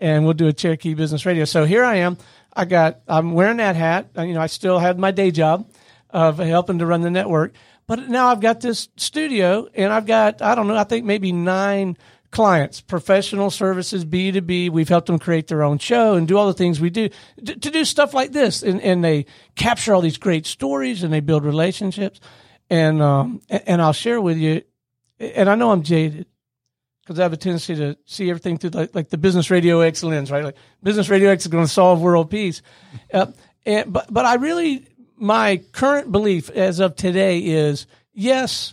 [0.01, 1.45] and we'll do a Cherokee Business Radio.
[1.45, 2.17] So here I am.
[2.55, 4.11] I got, I'm wearing that hat.
[4.17, 5.71] You know, I still had my day job
[6.11, 7.55] of helping to run the network.
[7.87, 11.33] But now I've got this studio and I've got, I don't know, I think maybe
[11.33, 11.99] nine
[12.33, 14.71] clients, professional services, B2B.
[14.71, 17.11] We've helped them create their own show and do all the things we do
[17.45, 18.63] to, to do stuff like this.
[18.63, 22.19] And, and they capture all these great stories and they build relationships.
[22.69, 24.63] And, um, and I'll share with you,
[25.21, 26.27] and I know I'm jaded
[27.03, 30.03] because I have a tendency to see everything through like, like the business radio X
[30.03, 30.43] lens, right?
[30.43, 32.63] Like business radio X is going to solve world peace.
[33.13, 33.27] Uh,
[33.67, 38.73] and, but, but I really, my current belief as of today is yes,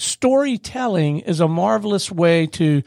[0.00, 2.82] storytelling is a marvelous way to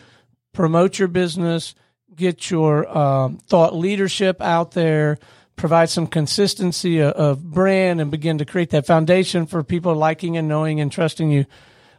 [0.52, 1.76] promote your business,
[2.16, 5.20] get your um, thought leadership out there,
[5.56, 10.38] provide some consistency of, of, brand, and begin to create that foundation for people liking
[10.38, 11.46] and knowing and trusting you.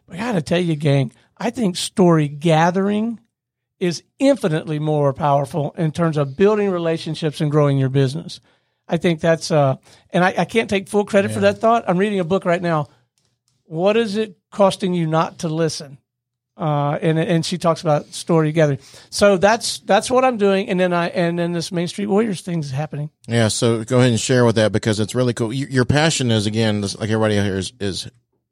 [0.06, 3.20] But I got to tell you, gang, I think story gathering
[3.78, 8.40] is infinitely more powerful in terms of building relationships and growing your business.
[8.88, 9.76] I think that's, uh,
[10.10, 11.34] and I, I can't take full credit yeah.
[11.34, 11.84] for that thought.
[11.86, 12.88] I'm reading a book right now.
[13.64, 15.98] What is it costing you not to listen?
[16.57, 18.78] Uh, and and she talks about story gathering.
[19.11, 20.68] So that's that's what I'm doing.
[20.68, 23.11] And then I and then this Main Street Warriors thing is happening.
[23.26, 23.48] Yeah.
[23.48, 25.52] So go ahead and share with that because it's really cool.
[25.52, 28.09] Your passion is again, like everybody here is, is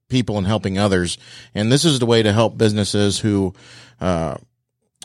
[0.08, 1.16] people and helping others,
[1.54, 3.54] and this is the way to help businesses who.
[4.00, 4.36] Uh,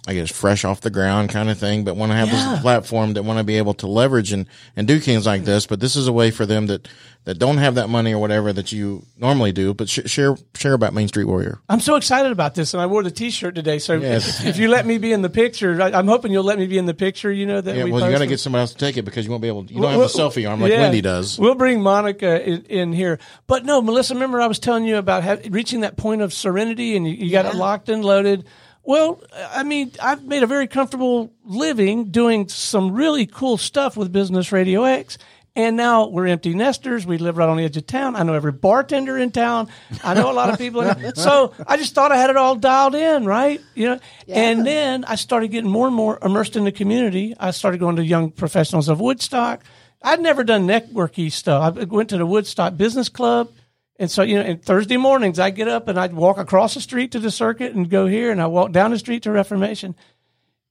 [0.08, 2.52] I guess fresh off the ground kind of thing, but want to have yeah.
[2.54, 4.48] this platform that want to be able to leverage and,
[4.78, 5.68] and do things like this.
[5.68, 6.88] But this is a way for them that,
[7.26, 9.74] that don't have that money or whatever that you normally do.
[9.74, 11.60] But sh- share share about Main Street Warrior.
[11.68, 13.80] I'm so excited about this, and I wore the T-shirt today.
[13.80, 14.40] So yes.
[14.40, 16.68] if, if, you let me be in the picture, I, am hoping you'll let me
[16.68, 17.30] be in the picture.
[17.30, 17.76] You know that.
[17.76, 19.42] Yeah, we well, you got to get somebody else to take it because you won't
[19.42, 19.66] be able.
[19.66, 21.38] to You don't have a selfie arm like yeah, Wendy does.
[21.38, 24.14] We'll bring Monica in, in, here, but no, Melissa.
[24.14, 27.30] Remember, I was telling you about have, reaching that point of serenity, and you, you
[27.30, 27.52] got yeah.
[27.52, 28.46] it locked and loaded.
[28.88, 29.22] Well,
[29.52, 34.54] I mean, I've made a very comfortable living doing some really cool stuff with Business
[34.54, 35.18] Radio X.
[35.58, 37.06] And now we're empty nesters.
[37.06, 38.16] We live right on the edge of town.
[38.16, 39.68] I know every bartender in town.
[40.06, 40.90] I know a lot of people.
[41.16, 43.60] so I just thought I had it all dialed in, right?
[43.76, 44.00] You know.
[44.26, 44.36] Yeah.
[44.36, 47.36] And then I started getting more and more immersed in the community.
[47.38, 49.66] I started going to young professionals of Woodstock.
[50.02, 51.78] I'd never done networky stuff.
[51.78, 53.52] I went to the Woodstock Business Club.
[54.00, 56.82] And so, you know, and Thursday mornings I'd get up and I'd walk across the
[56.82, 59.96] street to the circuit and go here and I walk down the street to Reformation.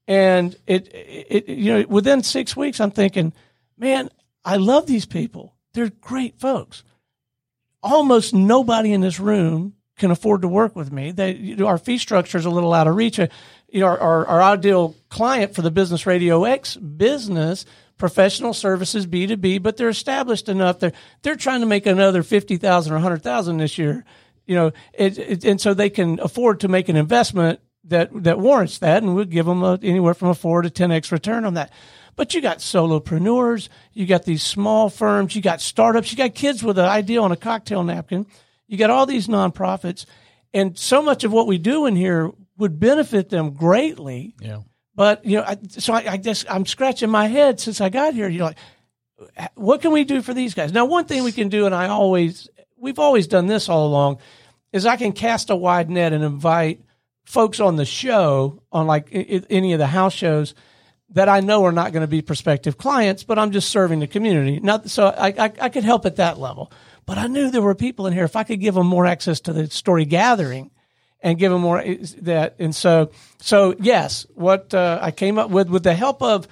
[0.07, 3.33] And it, it, you know, within six weeks, I'm thinking,
[3.77, 4.09] man,
[4.45, 5.55] I love these people.
[5.73, 6.83] They're great folks.
[7.83, 11.11] Almost nobody in this room can afford to work with me.
[11.11, 13.19] They, you know, our fee structure is a little out of reach.
[13.19, 13.27] Uh,
[13.67, 17.65] you know, our, our, our ideal client for the Business Radio X business
[17.97, 20.79] professional services B2B, but they're established enough.
[20.79, 24.05] They're, they're trying to make another 50,000 or 100,000 this year,
[24.45, 28.39] you know, it, it, and so they can afford to make an investment that, that
[28.39, 29.03] warrants that.
[29.03, 31.71] And we'll give them a, anywhere from a four to 10x return on that.
[32.15, 36.63] But you got solopreneurs, you got these small firms, you got startups, you got kids
[36.63, 38.25] with an idea on a cocktail napkin,
[38.67, 40.05] you got all these nonprofits.
[40.53, 44.35] And so much of what we do in here would benefit them greatly.
[44.41, 44.61] Yeah.
[44.97, 48.15] But you know, I, so I, I just I'm scratching my head since I got
[48.15, 48.27] here.
[48.27, 48.57] You're like,
[49.53, 50.73] what can we do for these guys?
[50.73, 54.17] Now, one thing we can do, and I always we've always done this all along,
[54.73, 56.81] is I can cast a wide net and invite
[57.25, 60.55] folks on the show on like any of the house shows
[61.11, 64.07] that I know are not going to be prospective clients, but I'm just serving the
[64.07, 64.59] community.
[64.59, 66.71] Not so I, I, I could help at that level.
[67.05, 68.25] But I knew there were people in here.
[68.25, 70.71] If I could give them more access to the story gathering,
[71.21, 71.83] and give them more
[72.21, 72.55] that.
[72.59, 76.47] And so, so yes, what uh, I came up with, with the help of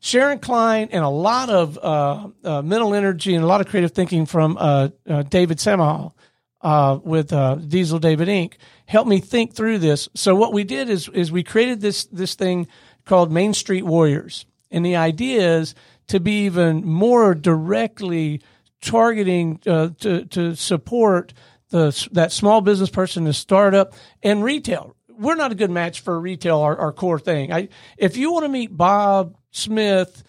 [0.00, 3.92] Sharon Klein and a lot of uh, uh, mental energy and a lot of creative
[3.92, 6.12] thinking from uh, uh, David Samahal
[6.60, 7.28] uh, with
[7.68, 8.54] Diesel David Inc.
[8.86, 10.08] helped me think through this.
[10.14, 12.68] So what we did is is we created this this thing
[13.04, 15.74] called Main Street Warriors, and the idea is
[16.08, 18.42] to be even more directly
[18.80, 21.32] targeting to to support
[21.70, 24.96] the that small business person, the startup, and retail.
[25.08, 27.52] We're not a good match for retail, our, our core thing.
[27.52, 30.22] I, if you want to meet Bob Smith,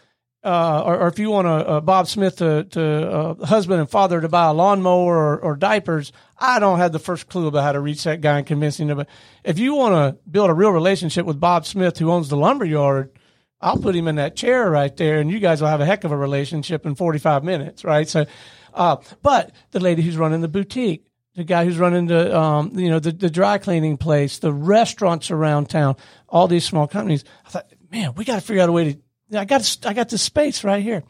[0.43, 3.89] uh, or, or, if you want a, uh, Bob Smith to, to uh, husband and
[3.89, 7.63] father to buy a lawnmower or, or, diapers, I don't have the first clue about
[7.63, 8.95] how to reach that guy and convince him.
[8.95, 9.09] But
[9.43, 12.63] if you want to build a real relationship with Bob Smith, who owns the lumber
[12.63, 13.11] yard,
[13.59, 16.03] I'll put him in that chair right there, and you guys will have a heck
[16.03, 18.07] of a relationship in 45 minutes, right?
[18.07, 18.25] So,
[18.73, 21.06] uh, but the lady who's running the boutique,
[21.37, 25.29] the guy who's running the, um, you know, the, the dry cleaning place, the restaurants
[25.29, 25.95] around town,
[26.27, 28.99] all these small companies, I thought, man, we got to figure out a way to
[29.37, 31.03] I got I got this space right here.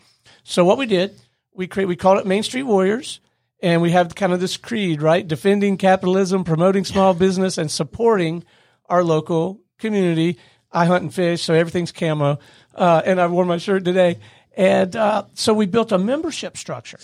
[0.44, 1.16] So what we did,
[1.54, 3.22] we create we called it Main Street Warriors,
[3.62, 5.26] and we have kind of this creed, right?
[5.26, 8.44] Defending capitalism, promoting small business, and supporting
[8.90, 10.38] our local community.
[10.72, 12.40] I hunt and fish, so everything's camo,
[12.76, 14.20] uh, and I wore my shirt today.
[14.58, 17.00] And uh, so we built a membership structure.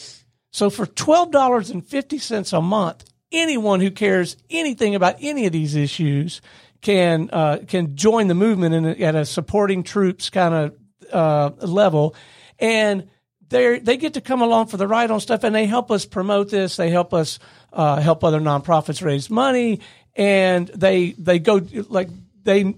[0.52, 5.46] So for twelve dollars and fifty cents a month, anyone who cares anything about any
[5.46, 6.42] of these issues
[6.82, 10.78] can uh, can join the movement in at a supporting troops kind of
[11.12, 12.16] uh, level,
[12.60, 13.10] and
[13.50, 16.06] they they get to come along for the ride on stuff, and they help us
[16.06, 16.76] promote this.
[16.76, 17.40] They help us
[17.72, 19.80] uh, help other nonprofits raise money,
[20.16, 22.10] and they they go like
[22.44, 22.76] they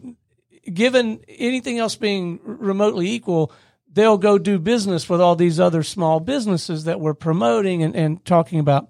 [0.72, 3.52] given anything else being remotely equal
[3.96, 8.24] they'll go do business with all these other small businesses that we're promoting and, and
[8.26, 8.90] talking about.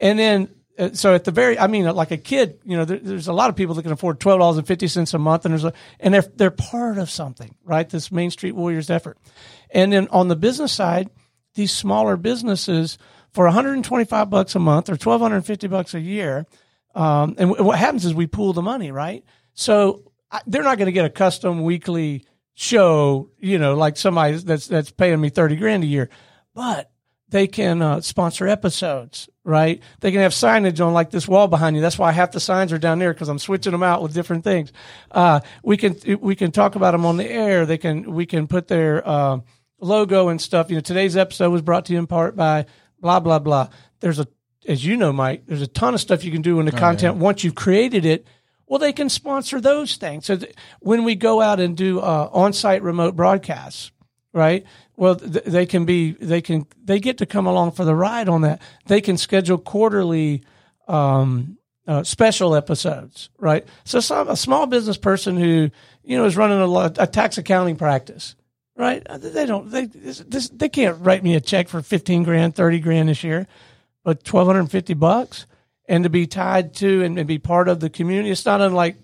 [0.00, 0.48] And then
[0.92, 3.48] so at the very, I mean, like a kid, you know, there, there's a lot
[3.50, 5.72] of people that can afford twelve dollars and fifty cents a month, and there's a,
[6.00, 7.88] and they're they're part of something, right?
[7.88, 9.18] This Main Street Warriors effort,
[9.70, 11.10] and then on the business side,
[11.54, 12.98] these smaller businesses
[13.30, 16.46] for 125 bucks a month or 1250 bucks a year,
[16.94, 19.24] um, and w- what happens is we pool the money, right?
[19.54, 24.36] So I, they're not going to get a custom weekly show, you know, like somebody
[24.38, 26.08] that's that's paying me 30 grand a year,
[26.54, 26.90] but
[27.28, 29.82] they can uh, sponsor episodes, right?
[30.00, 31.82] They can have signage on like this wall behind you.
[31.82, 34.42] That's why half the signs are down there because I'm switching them out with different
[34.42, 34.72] things.
[35.10, 37.66] Uh, we can we can talk about them on the air.
[37.66, 39.38] They can we can put their uh,
[39.78, 40.70] logo and stuff.
[40.70, 42.66] You know, today's episode was brought to you in part by
[43.00, 43.68] blah blah blah.
[44.00, 44.26] There's a
[44.66, 45.44] as you know, Mike.
[45.46, 47.22] There's a ton of stuff you can do in the oh, content yeah.
[47.22, 48.26] once you've created it.
[48.66, 50.24] Well, they can sponsor those things.
[50.24, 53.92] So th- when we go out and do uh, on-site remote broadcasts,
[54.34, 54.66] right?
[54.96, 58.28] Well, th- they can be, they can, they get to come along for the ride
[58.28, 58.60] on that.
[58.86, 60.42] They can schedule quarterly,
[60.88, 61.56] um,
[61.86, 63.64] uh, special episodes, right?
[63.84, 65.70] So some, a small business person who,
[66.02, 68.34] you know, is running a, a tax accounting practice,
[68.76, 69.06] right?
[69.06, 72.80] Uh, they don't, they, this, they can't write me a check for 15 grand, 30
[72.80, 73.46] grand this year,
[74.02, 75.46] but 1250 bucks
[75.86, 78.30] and to be tied to and, and be part of the community.
[78.30, 78.96] It's not unlike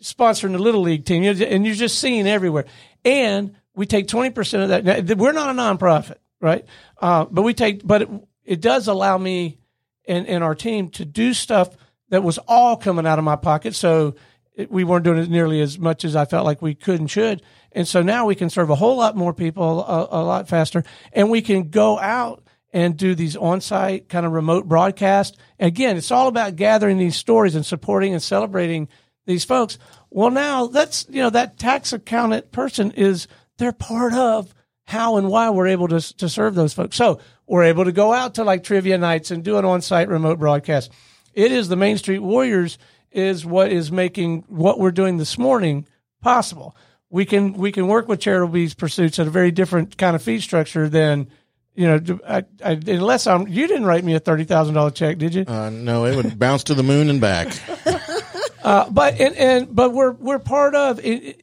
[0.00, 2.64] sponsoring the little league team and you're just seeing everywhere.
[3.04, 4.84] And we take 20% of that.
[4.84, 6.64] Now, we're not a nonprofit, right?
[7.00, 8.10] Uh, but we take, but it,
[8.44, 9.58] it does allow me
[10.06, 11.74] and, and our team to do stuff
[12.10, 13.74] that was all coming out of my pocket.
[13.74, 14.14] So
[14.54, 17.10] it, we weren't doing it nearly as much as I felt like we could and
[17.10, 17.42] should.
[17.72, 20.84] And so now we can serve a whole lot more people a, a lot faster
[21.12, 22.42] and we can go out
[22.74, 25.36] and do these on-site kind of remote broadcasts.
[25.58, 28.88] Again, it's all about gathering these stories and supporting and celebrating
[29.26, 29.78] these folks.
[30.10, 33.28] Well, now that's, you know, that tax accountant person is–
[33.62, 34.52] they're part of
[34.86, 36.96] how and why we're able to, to serve those folks.
[36.96, 40.40] So we're able to go out to like trivia nights and do an on-site remote
[40.40, 40.90] broadcast.
[41.32, 42.76] It is the Main Street Warriors
[43.12, 45.86] is what is making what we're doing this morning
[46.20, 46.74] possible.
[47.08, 50.40] We can we can work with charitable pursuits at a very different kind of fee
[50.40, 51.28] structure than
[51.74, 52.18] you know.
[52.26, 55.44] I, I, unless I'm you didn't write me a thirty thousand dollar check, did you?
[55.46, 57.54] Uh, no, it would bounce to the moon and back.
[58.64, 61.42] uh, but and, and but we're we're part of it,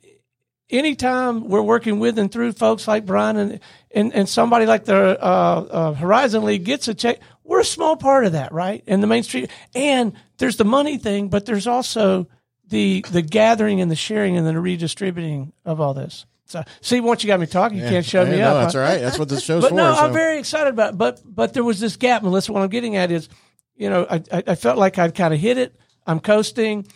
[0.69, 3.59] anytime we're working with and through folks like Brian and
[3.91, 7.95] and, and somebody like the uh, uh, Horizon League gets a check, we're a small
[7.95, 8.83] part of that, right?
[8.85, 12.27] And the Main Street, and there's the money thing, but there's also
[12.67, 16.25] the the gathering and the sharing and the redistributing of all this.
[16.45, 18.63] So, see, once you got me talking, you yeah, can't shut me no, up.
[18.63, 18.99] That's all right.
[18.99, 19.75] That's what this show's but for.
[19.75, 19.99] no, so.
[19.99, 20.93] I'm very excited about.
[20.93, 20.97] It.
[20.97, 22.51] But but there was this gap, Melissa.
[22.53, 23.29] What I'm getting at is,
[23.75, 25.75] you know, I, I felt like I'd kind of hit it.
[26.07, 26.87] I'm coasting.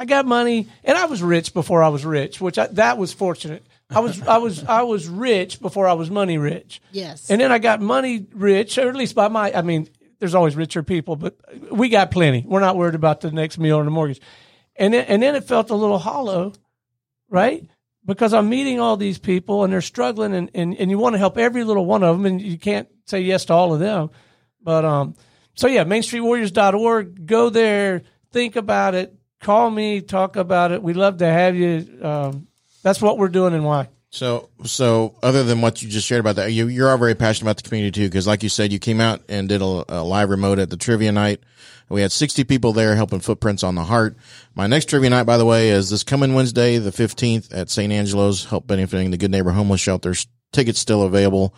[0.00, 3.12] I got money, and I was rich before I was rich, which I, that was
[3.12, 3.66] fortunate.
[3.90, 6.80] I was I was I was rich before I was money rich.
[6.90, 7.28] Yes.
[7.28, 10.56] And then I got money rich, or at least by my I mean, there's always
[10.56, 11.36] richer people, but
[11.70, 12.42] we got plenty.
[12.46, 14.22] We're not worried about the next meal or the mortgage.
[14.76, 16.54] And then and then it felt a little hollow,
[17.28, 17.68] right?
[18.06, 21.18] because I'm meeting all these people and they're struggling and, and, and you want to
[21.18, 24.10] help every little one of them and you can't say yes to all of them.
[24.62, 25.14] But, um,
[25.54, 30.82] so yeah, mainstreetwarriors.org, go there, think about it, call me, talk about it.
[30.82, 31.98] We'd love to have you.
[32.02, 32.46] Um,
[32.82, 33.88] that's what we're doing and why.
[34.12, 37.46] So, so other than what you just shared about that, you, you're all very passionate
[37.46, 40.02] about the community too, because like you said, you came out and did a, a,
[40.02, 41.40] live remote at the trivia night.
[41.88, 44.16] We had 60 people there helping footprints on the heart.
[44.54, 47.92] My next trivia night, by the way, is this coming Wednesday, the 15th at St.
[47.92, 50.26] Angelo's, help benefiting the Good Neighbor Homeless Shelters.
[50.52, 51.54] Tickets still available.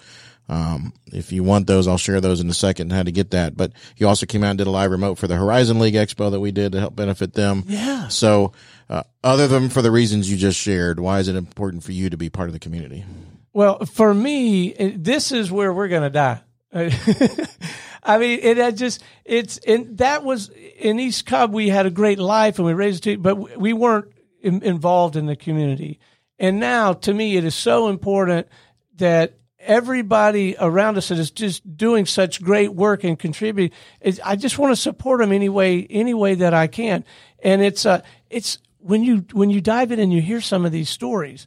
[0.49, 3.57] Um, if you want those, I'll share those in a second how to get that.
[3.57, 6.31] But you also came out and did a live remote for the Horizon League Expo
[6.31, 7.65] that we did to help benefit them.
[7.67, 8.09] Yeah.
[8.09, 8.53] So,
[8.91, 12.11] uh, other than for the reasons you just shared, why is it important for you
[12.11, 13.05] to be part of the community?
[13.53, 16.41] Well, for me, this is where we're going to die.
[18.03, 21.53] I mean, it had just it's and that was in East Cobb.
[21.53, 25.27] We had a great life and we raised it, but we weren't in, involved in
[25.27, 26.01] the community.
[26.39, 28.49] And now, to me, it is so important
[28.97, 33.77] that everybody around us that is just doing such great work and contributing.
[34.25, 37.05] I just want to support them any way, any way that I can.
[37.43, 40.73] And it's uh, it's when you when you dive in and you hear some of
[40.73, 41.47] these stories,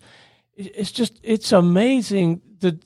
[0.56, 2.42] it's just it's amazing.
[2.60, 2.80] The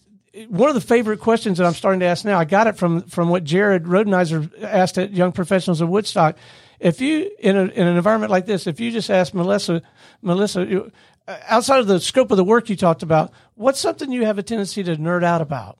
[0.47, 3.03] one of the favorite questions that I'm starting to ask now, I got it from
[3.03, 6.37] from what Jared Rodenizer asked at Young Professionals of Woodstock.
[6.79, 9.81] If you in a, in an environment like this, if you just ask Melissa,
[10.21, 10.91] Melissa,
[11.47, 14.43] outside of the scope of the work you talked about, what's something you have a
[14.43, 15.77] tendency to nerd out about?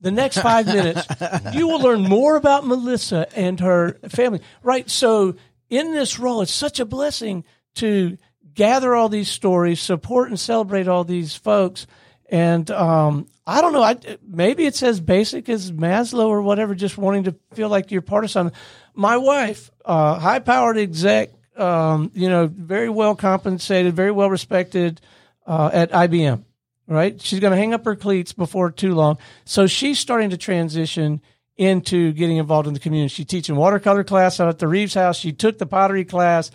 [0.00, 1.06] The next five minutes,
[1.52, 4.40] you will learn more about Melissa and her family.
[4.62, 4.88] Right.
[4.88, 5.36] So
[5.68, 7.44] in this role, it's such a blessing
[7.76, 8.18] to
[8.54, 11.86] gather all these stories, support and celebrate all these folks.
[12.28, 16.96] And um, I don't know, I, maybe it's as basic as Maslow or whatever, just
[16.96, 18.56] wanting to feel like you're part of something.
[18.94, 25.00] My wife, uh, high powered exec, um, you know, very well compensated, very well respected
[25.46, 26.44] uh, at IBM.
[26.86, 29.18] Right, she's going to hang up her cleats before too long.
[29.44, 31.20] So she's starting to transition
[31.56, 33.08] into getting involved in the community.
[33.08, 35.16] She's teaching watercolor class out at the Reeves house.
[35.16, 36.50] She took the pottery class.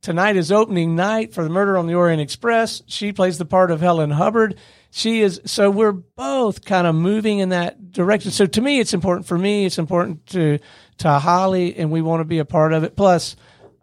[0.00, 2.82] Tonight is opening night for the Murder on the Orient Express.
[2.86, 4.56] She plays the part of Helen Hubbard.
[4.90, 8.30] She is so we're both kind of moving in that direction.
[8.30, 9.64] So to me, it's important for me.
[9.64, 10.58] It's important to
[10.98, 12.96] to Holly, and we want to be a part of it.
[12.96, 13.34] Plus,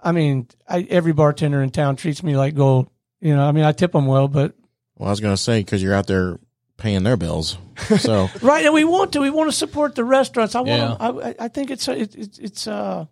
[0.01, 2.89] I mean, I, every bartender in town treats me like gold.
[3.19, 4.55] You know, I mean, I tip them well, but.
[4.97, 6.39] Well, I was going to say, because you're out there
[6.77, 7.57] paying their bills.
[7.99, 8.29] So.
[8.41, 8.65] right.
[8.65, 10.55] And we want to, we want to support the restaurants.
[10.55, 10.95] I want yeah.
[10.99, 13.05] I, I think it's, it, it, it's, uh,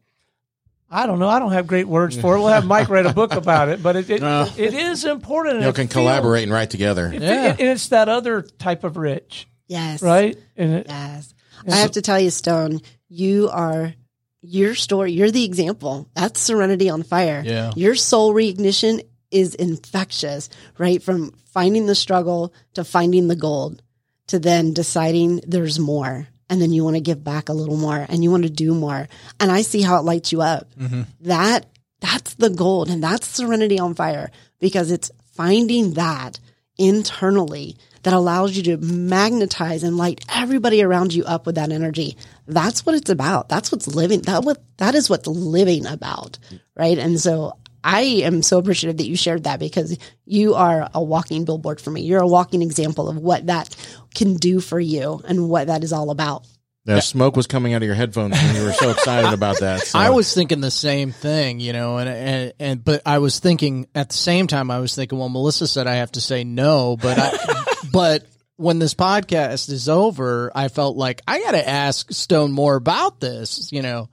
[0.91, 1.29] I don't know.
[1.29, 2.39] I don't have great words for it.
[2.39, 5.61] We'll have Mike write a book about it, but it it, uh, it is important.
[5.61, 7.11] You can feels, collaborate and write together.
[7.13, 9.47] It, yeah, and it's that other type of rich.
[9.67, 10.35] Yes, right.
[10.57, 11.35] And it, yes,
[11.67, 13.93] I have to tell you, Stone, you are
[14.41, 16.09] your story, you're the example.
[16.13, 17.43] That's Serenity on Fire.
[17.45, 17.71] Yeah.
[17.75, 21.01] Your soul reignition is infectious, right?
[21.01, 23.81] From finding the struggle to finding the gold
[24.27, 26.27] to then deciding there's more.
[26.49, 28.73] And then you want to give back a little more and you want to do
[28.73, 29.07] more.
[29.39, 30.73] And I see how it lights you up.
[30.75, 31.01] Mm-hmm.
[31.21, 31.67] That,
[31.99, 36.39] that's the gold and that's Serenity on Fire because it's finding that
[36.77, 42.17] internally that allows you to magnetize and light everybody around you up with that energy.
[42.49, 43.47] That's what it's about.
[43.49, 44.21] That's what's living.
[44.21, 46.37] That what that is what's living about,
[46.75, 46.97] right?
[46.97, 51.45] And so I am so appreciative that you shared that because you are a walking
[51.45, 52.01] billboard for me.
[52.01, 53.75] You're a walking example of what that
[54.15, 56.45] can do for you and what that is all about.
[56.85, 59.81] The smoke was coming out of your headphones when you were so excited about that.
[59.81, 59.99] So.
[59.99, 63.87] I was thinking the same thing, you know, and, and and but I was thinking
[63.93, 66.97] at the same time I was thinking, well, Melissa said I have to say no,
[66.97, 68.25] but I, but
[68.59, 73.21] when this podcast is over, I felt like I got to ask Stone more about
[73.21, 74.09] this, you know.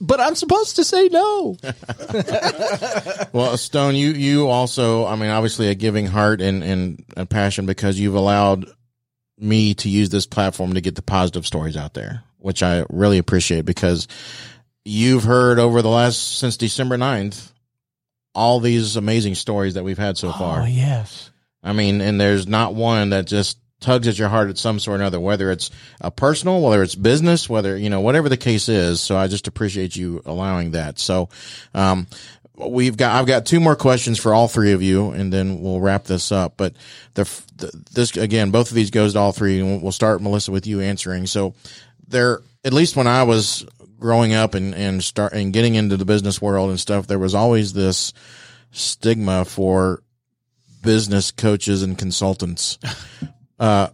[0.00, 1.56] But I'm supposed to say no.
[3.32, 7.66] well, Stone, you you also, I mean, obviously a giving heart and and a passion
[7.66, 8.66] because you've allowed
[9.36, 13.18] me to use this platform to get the positive stories out there, which I really
[13.18, 14.06] appreciate because
[14.84, 17.50] you've heard over the last since December 9th
[18.32, 20.60] all these amazing stories that we've had so far.
[20.60, 21.30] Oh, yes.
[21.66, 24.94] I mean, and there's not one that just tugs at your heart at some sort
[24.94, 25.70] or another, whether it's
[26.00, 29.00] a personal, whether it's business, whether, you know, whatever the case is.
[29.00, 30.98] So I just appreciate you allowing that.
[30.98, 31.28] So,
[31.74, 32.06] um,
[32.56, 35.80] we've got I've got two more questions for all three of you, and then we'll
[35.80, 36.56] wrap this up.
[36.56, 36.74] But
[37.14, 37.24] the,
[37.56, 40.66] the this again, both of these goes to all three, and we'll start Melissa with
[40.66, 41.26] you answering.
[41.26, 41.54] So
[42.08, 43.66] there, at least when I was
[43.98, 47.34] growing up and and start and getting into the business world and stuff, there was
[47.34, 48.12] always this
[48.72, 50.02] stigma for
[50.86, 52.78] business coaches and consultants.
[53.58, 53.88] Uh,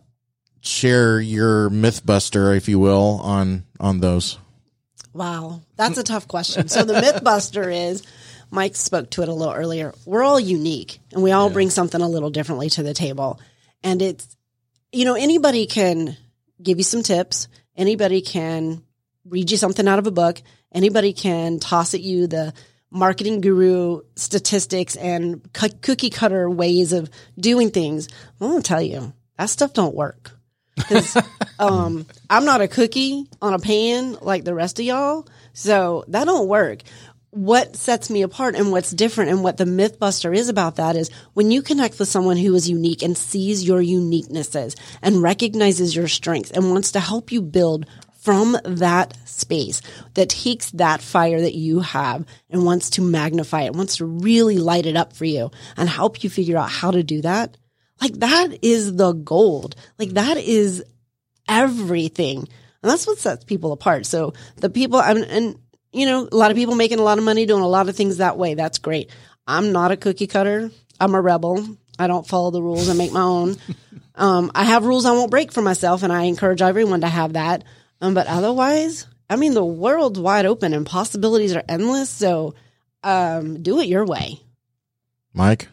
[0.61, 4.37] share your myth buster, if you will, on on those.
[5.13, 6.67] Wow, that's a tough question.
[6.67, 8.03] So the myth buster is
[8.51, 9.95] Mike spoke to it a little earlier.
[10.05, 13.41] We're all unique and we all bring something a little differently to the table.
[13.85, 14.37] And it's,
[14.91, 16.17] you know, anybody can
[16.63, 17.49] give you some tips.
[17.77, 18.83] Anybody can
[19.25, 20.43] read you something out of a book.
[20.73, 22.53] Anybody can toss at you the
[22.93, 28.09] marketing guru statistics and cookie cutter ways of doing things.
[28.41, 30.33] I'm to tell you that stuff don't work.
[30.79, 31.17] 'Cause,
[31.59, 35.27] um, I'm not a cookie on a pan like the rest of y'all.
[35.53, 36.83] So that don't work.
[37.31, 41.11] What sets me apart and what's different and what the Mythbuster is about that is
[41.33, 46.09] when you connect with someone who is unique and sees your uniquenesses and recognizes your
[46.09, 47.87] strengths and wants to help you build
[48.23, 49.83] from that space
[50.15, 54.59] that takes that fire that you have and wants to magnify it, wants to really
[54.59, 57.57] light it up for you and help you figure out how to do that.
[58.01, 59.75] Like that is the gold.
[59.99, 60.85] Like that is
[61.49, 62.39] everything.
[62.39, 64.07] And that's what sets people apart.
[64.07, 65.59] So the people, and, and
[65.93, 67.97] you know, a lot of people making a lot of money doing a lot of
[67.97, 68.55] things that way.
[68.55, 69.11] That's great.
[69.49, 70.71] I'm not a cookie cutter.
[71.01, 71.77] I'm a rebel.
[71.99, 72.89] I don't follow the rules.
[72.89, 73.57] I make my own.
[74.15, 77.33] Um, I have rules I won't break for myself, and I encourage everyone to have
[77.33, 77.65] that.
[78.03, 82.11] Um, but otherwise, I mean, the world's wide open and possibilities are endless.
[82.11, 82.55] So,
[83.05, 84.41] um, do it your way.
[85.33, 85.69] Mike,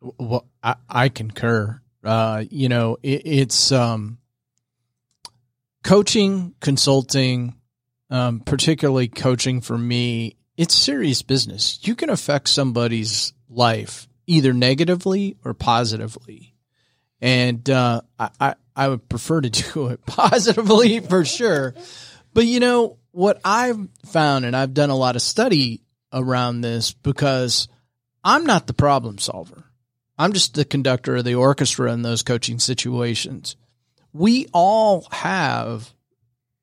[0.00, 1.80] Well, I, I concur.
[2.04, 4.18] Uh, you know, it, it's um,
[5.82, 7.54] coaching, consulting,
[8.10, 10.36] um, particularly coaching for me.
[10.56, 11.80] It's serious business.
[11.82, 16.54] You can affect somebody's life either negatively or positively,
[17.20, 21.74] and uh, I, I would prefer to do it positively for sure.
[22.34, 25.82] But you know what I've found, and I've done a lot of study
[26.12, 27.66] around this because
[28.22, 29.64] I'm not the problem solver.
[30.18, 33.56] I'm just the conductor of the orchestra in those coaching situations.
[34.12, 35.92] We all have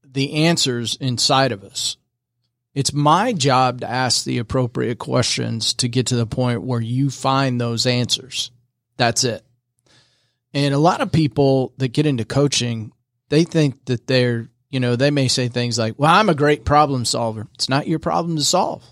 [0.04, 1.98] the answers inside of us.
[2.74, 7.12] It's my job to ask the appropriate questions to get to the point where you
[7.12, 8.52] find those answers.
[8.98, 9.46] That's it.
[10.54, 12.92] And a lot of people that get into coaching,
[13.30, 16.64] they think that they're, you know, they may say things like, well, I'm a great
[16.64, 17.48] problem solver.
[17.56, 18.84] It's not your problem to solve.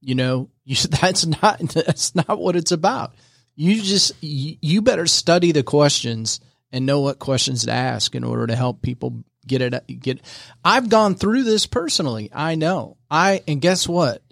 [0.00, 3.14] You know, you, that's not, that's not what it's about.
[3.56, 6.40] You just, you, you better study the questions
[6.72, 10.20] and know what questions to ask in order to help people get it, get,
[10.64, 12.30] I've gone through this personally.
[12.32, 12.96] I know.
[13.10, 14.22] I, and guess what?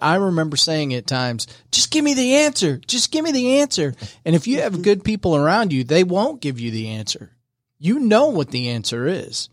[0.00, 2.78] I remember saying at times, just give me the answer.
[2.86, 3.94] Just give me the answer.
[4.24, 7.30] And if you have good people around you, they won't give you the answer.
[7.78, 9.48] You know what the answer is.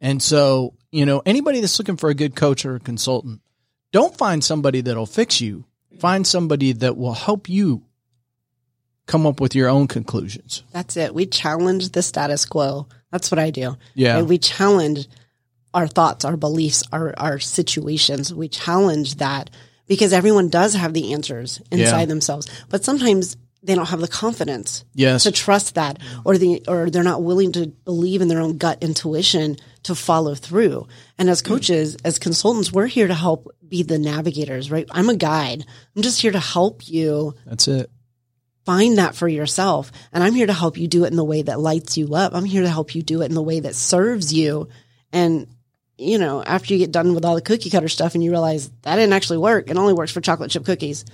[0.00, 3.40] And so, you know, anybody that's looking for a good coach or a consultant,
[3.92, 5.64] don't find somebody that'll fix you.
[6.00, 7.84] Find somebody that will help you
[9.06, 10.62] come up with your own conclusions.
[10.72, 11.14] That's it.
[11.14, 12.88] We challenge the status quo.
[13.10, 13.76] That's what I do.
[13.94, 14.18] Yeah.
[14.18, 15.06] And we challenge
[15.74, 18.32] our thoughts, our beliefs, our, our situations.
[18.34, 19.50] We challenge that
[19.86, 22.06] because everyone does have the answers inside Yeah.
[22.06, 25.22] themselves, but sometimes they don't have the confidence Yes.
[25.22, 28.82] to trust that or the, or they're not willing to believe in their own gut
[28.82, 30.86] intuition to follow through.
[31.16, 34.86] And as coaches, as consultants, we're here to help be the navigators, right?
[34.90, 35.64] I'm a guide.
[35.94, 37.88] I'm just here to help you That's it.
[38.64, 39.92] find that for yourself.
[40.12, 42.34] And I'm here to help you do it in the way that lights you up.
[42.34, 44.68] I'm here to help you do it in the way that serves you.
[45.12, 45.46] And,
[46.02, 48.70] you know, after you get done with all the cookie cutter stuff and you realize
[48.82, 51.04] that didn't actually work, it only works for chocolate chip cookies,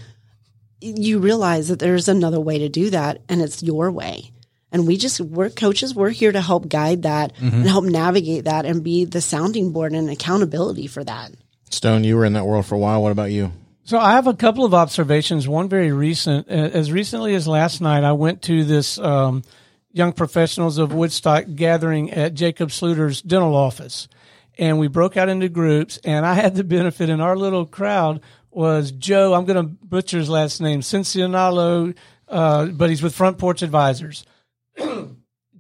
[0.81, 4.33] you realize that there's another way to do that and it's your way.
[4.71, 8.67] And we just, we're coaches, we're here to help guide that and help navigate that
[8.67, 11.33] and be the sounding board and accountability for that.
[11.71, 13.03] Stone, you were in that world for a while.
[13.03, 13.53] What about you?
[13.85, 15.49] So I have a couple of observations.
[15.49, 16.49] One very recent.
[16.51, 19.43] Uh, As recently as last night, I went to this um,
[19.93, 24.07] young professionals of Woodstock gathering at Jacob Sluter's dental office,
[24.59, 25.99] and we broke out into groups.
[26.05, 28.21] And I had the benefit in our little crowd
[28.51, 29.35] was Joe.
[29.35, 31.95] I'm going to butcher his last name, Cincinnati,
[32.29, 34.25] uh, but he's with Front Porch Advisors.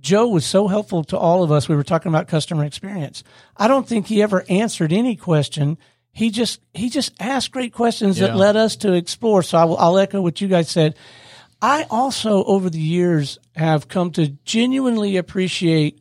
[0.00, 1.68] Joe was so helpful to all of us.
[1.68, 3.24] We were talking about customer experience.
[3.56, 5.76] I don't think he ever answered any question.
[6.12, 8.28] He just he just asked great questions Yeah.
[8.28, 9.42] that led us to explore.
[9.42, 10.96] So I will, I'll echo what you guys said.
[11.60, 16.00] I also over the years have come to genuinely appreciate.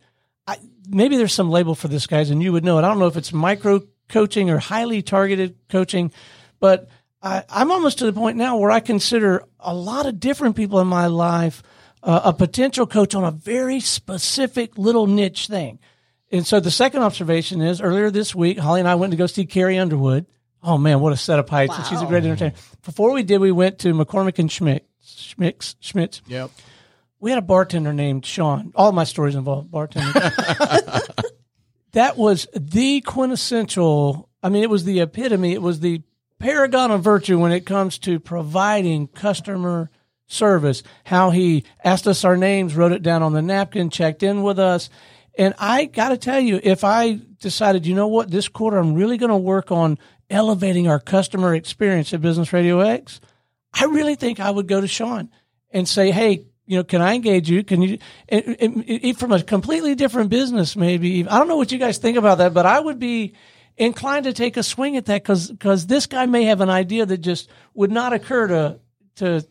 [0.90, 2.84] Maybe there's some label for this, guys, and you would know it.
[2.84, 6.12] I don't know if it's micro coaching or highly targeted coaching,
[6.60, 6.90] but
[7.22, 10.80] I, I'm almost to the point now where I consider a lot of different people
[10.80, 11.62] in my life
[12.04, 15.80] uh, a potential coach on a very specific little niche thing.
[16.32, 19.28] And so the second observation is earlier this week, Holly and I went to go
[19.28, 20.26] see Carrie Underwood.
[20.64, 21.76] Oh man, what a set of heights!
[21.78, 22.56] And she's a great entertainer.
[22.84, 26.22] Before we did, we went to McCormick and Schmidt, Schmitz, Schmitz.
[26.28, 26.52] Yep.
[27.20, 28.72] We had a bartender named Sean.
[28.76, 30.14] All my stories involve bartending.
[31.94, 34.30] that was the quintessential.
[34.44, 35.54] I mean, it was the epitome.
[35.54, 36.04] It was the
[36.40, 39.90] paragon of virtue when it comes to providing customer
[40.28, 40.84] service.
[41.06, 44.60] How he asked us our names, wrote it down on the napkin, checked in with
[44.60, 44.90] us.
[45.38, 48.94] And I got to tell you, if I decided, you know what, this quarter I'm
[48.94, 49.98] really going to work on
[50.30, 53.22] elevating our customer experience at Business Radio X,
[53.74, 55.30] I really think I would go to Sean
[55.72, 57.64] and say, hey, you know, can I engage you?
[57.64, 57.98] Can you,
[58.30, 61.28] and, and, and from a completely different business, maybe?
[61.28, 63.34] I don't know what you guys think about that, but I would be
[63.78, 67.06] inclined to take a swing at that because because this guy may have an idea
[67.06, 68.80] that just would not occur to
[69.16, 69.48] to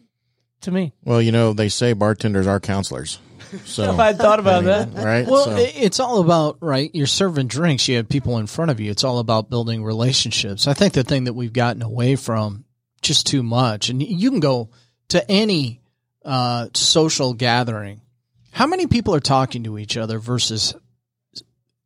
[0.62, 0.92] to me.
[1.04, 3.18] Well, you know, they say bartenders are counselors.
[3.64, 4.92] So I thought about that.
[4.94, 5.26] right?
[5.26, 6.90] Well, So- it's all about right.
[6.92, 7.88] You're serving drinks.
[7.88, 8.90] You have people in front of you.
[8.90, 10.66] It's all about building relationships.
[10.66, 12.64] I think the thing that we've gotten away from
[13.02, 14.70] just too much, and you can go
[15.10, 15.80] to any
[16.26, 18.02] uh, social gathering.
[18.50, 20.74] How many people are talking to each other versus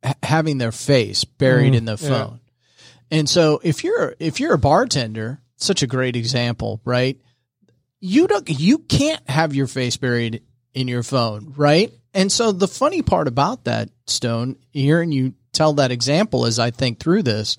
[0.03, 2.39] ha- having their face buried in the phone?
[3.09, 7.19] And so, if you're if you're a bartender, such a great example, right?
[7.99, 10.43] You don't you can't have your face buried
[10.73, 11.91] in your phone, right?
[12.13, 16.71] And so the funny part about that, Stone, hearing you tell that example as I
[16.71, 17.57] think through this,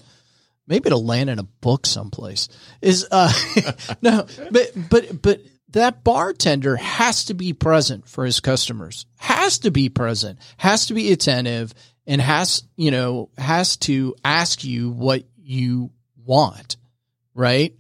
[0.67, 2.49] maybe it'll land in a book someplace.
[2.81, 3.33] Is uh
[4.03, 5.41] no, but but but
[5.73, 9.07] that bartender has to be present for his customers.
[9.19, 10.39] Has to be present.
[10.57, 11.75] Has to be attentive
[12.07, 15.91] and has, you know, has to ask you what you
[16.25, 16.77] want,
[17.35, 17.75] right?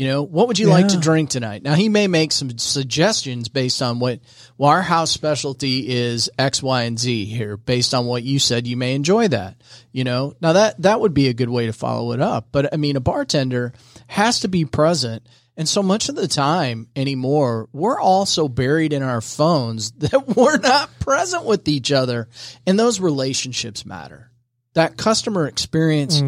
[0.00, 1.62] You know, what would you like to drink tonight?
[1.62, 4.20] Now he may make some suggestions based on what
[4.56, 7.58] well, our house specialty is X, Y, and Z here.
[7.58, 9.60] Based on what you said, you may enjoy that.
[9.92, 12.48] You know, now that that would be a good way to follow it up.
[12.50, 13.74] But I mean, a bartender
[14.06, 15.26] has to be present,
[15.60, 20.26] and so much of the time anymore, we're all so buried in our phones that
[20.34, 22.28] we're not present with each other,
[22.66, 24.30] and those relationships matter.
[24.72, 26.22] That customer experience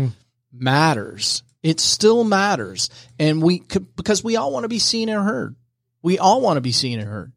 [0.52, 1.42] matters.
[1.62, 5.56] It still matters, and we could, because we all want to be seen and heard.
[6.02, 7.32] We all want to be seen and heard.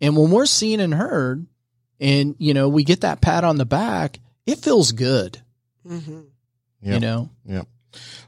[0.00, 1.46] And when we're seen and heard,
[2.00, 5.40] and you know, we get that pat on the back, it feels good.
[5.86, 6.20] Mm-hmm.
[6.82, 6.94] Yep.
[6.94, 7.68] You know, Yep.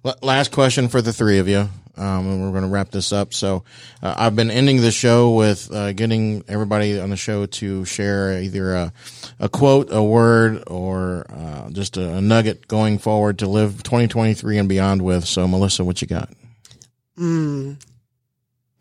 [0.04, 3.12] L- Last question for the three of you, um, and we're going to wrap this
[3.12, 3.34] up.
[3.34, 3.64] So,
[4.02, 8.40] uh, I've been ending the show with uh, getting everybody on the show to share
[8.40, 8.92] either a,
[9.38, 14.58] a quote, a word, or uh, just a, a nugget going forward to live 2023
[14.58, 15.24] and beyond with.
[15.24, 16.30] So, Melissa, what you got?
[17.18, 17.82] Mm.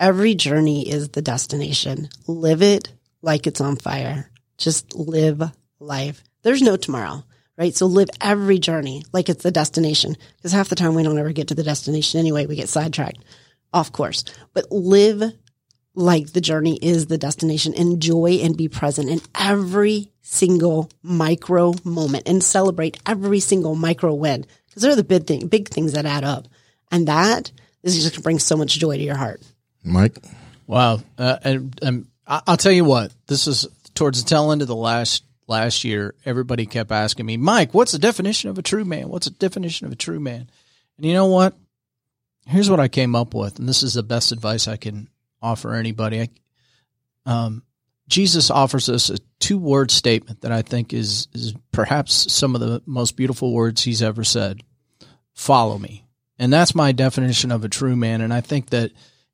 [0.00, 2.08] Every journey is the destination.
[2.26, 4.30] Live it like it's on fire.
[4.58, 5.42] Just live
[5.78, 6.22] life.
[6.42, 7.24] There's no tomorrow,
[7.56, 7.74] right?
[7.74, 11.32] So live every journey like it's the destination because half the time we don't ever
[11.32, 12.46] get to the destination anyway.
[12.46, 13.22] We get sidetracked
[13.72, 14.24] off course,
[14.54, 15.22] but live
[15.94, 17.74] like the journey is the destination.
[17.74, 24.46] Enjoy and be present in every single micro moment and celebrate every single micro win
[24.68, 26.48] because they're the big thing, big things that add up.
[26.90, 27.50] And that
[27.82, 29.42] is just going to bring so much joy to your heart.
[29.84, 30.16] Mike?
[30.66, 31.00] Wow.
[31.18, 34.68] Uh, and, and I- I'll tell you what, this is towards the tail end of
[34.68, 36.14] the last last year.
[36.24, 39.08] Everybody kept asking me, Mike, what's the definition of a true man?
[39.08, 40.50] What's the definition of a true man?
[40.96, 41.56] And you know what?
[42.46, 45.08] Here's what I came up with, and this is the best advice I can
[45.40, 46.22] offer anybody.
[46.22, 46.28] I,
[47.24, 47.62] um,
[48.08, 52.60] Jesus offers us a two word statement that I think is is perhaps some of
[52.60, 54.62] the most beautiful words he's ever said.
[55.34, 56.04] Follow me.
[56.38, 58.20] And that's my definition of a true man.
[58.20, 58.90] And I think that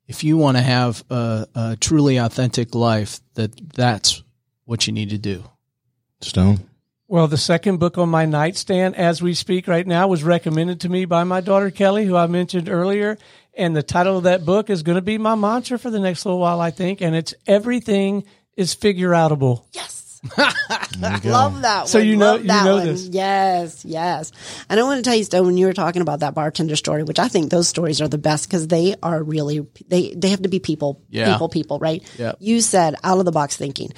[0.07, 4.23] if you want to have a, a truly authentic life, that that's
[4.65, 5.43] what you need to do.
[6.21, 6.59] Stone?
[7.07, 10.89] Well, the second book on my nightstand as we speak right now was recommended to
[10.89, 13.17] me by my daughter Kelly, who I mentioned earlier.
[13.57, 16.25] And the title of that book is going to be my mantra for the next
[16.25, 17.01] little while, I think.
[17.01, 18.25] And it's Everything
[18.55, 19.65] is Figure Outable.
[19.73, 20.21] Yes.
[20.99, 21.29] There you go.
[21.31, 22.07] Love that So one.
[22.07, 22.85] you know- Love you that know one.
[22.85, 23.07] this.
[23.07, 24.31] Yes, yes.
[24.69, 27.03] And I want to tell you, Stone, when you were talking about that bartender story,
[27.03, 30.41] which I think those stories are the best because they are really they they have
[30.43, 31.31] to be people, Yeah.
[31.31, 32.03] people, people, right?
[32.19, 32.37] Yep.
[32.39, 33.93] You said out of the box thinking.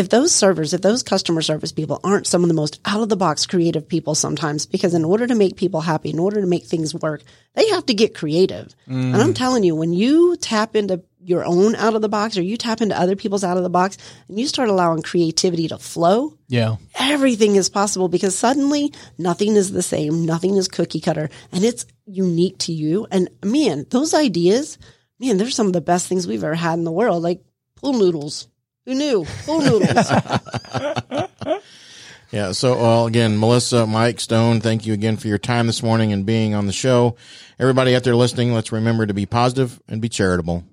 [0.00, 3.10] If those servers, if those customer service people aren't some of the most out of
[3.10, 6.46] the box creative people sometimes, because in order to make people happy, in order to
[6.46, 7.22] make things work,
[7.52, 8.74] they have to get creative.
[8.86, 9.36] And I'm mm.
[9.36, 12.80] telling you, when you tap into your own out of the box or you tap
[12.80, 16.76] into other people's out of the box and you start allowing creativity to flow, Yeah.
[16.98, 21.84] everything is possible because suddenly nothing is the same, nothing is cookie cutter, and it's
[22.06, 23.06] unique to you.
[23.10, 24.78] And man, those ideas,
[25.18, 27.22] man, they're some of the best things we've ever had in the world.
[27.22, 27.44] Like
[27.76, 28.48] pool noodles.
[28.86, 29.24] Who knew?
[29.44, 30.10] Pool noodles.
[32.32, 32.52] Yeah.
[32.52, 36.24] So, well, again, Melissa, Mike, Stone, thank you again for your time this morning and
[36.24, 37.16] being on the show.
[37.58, 40.64] Everybody out there listening, let's remember to be positive and be charitable.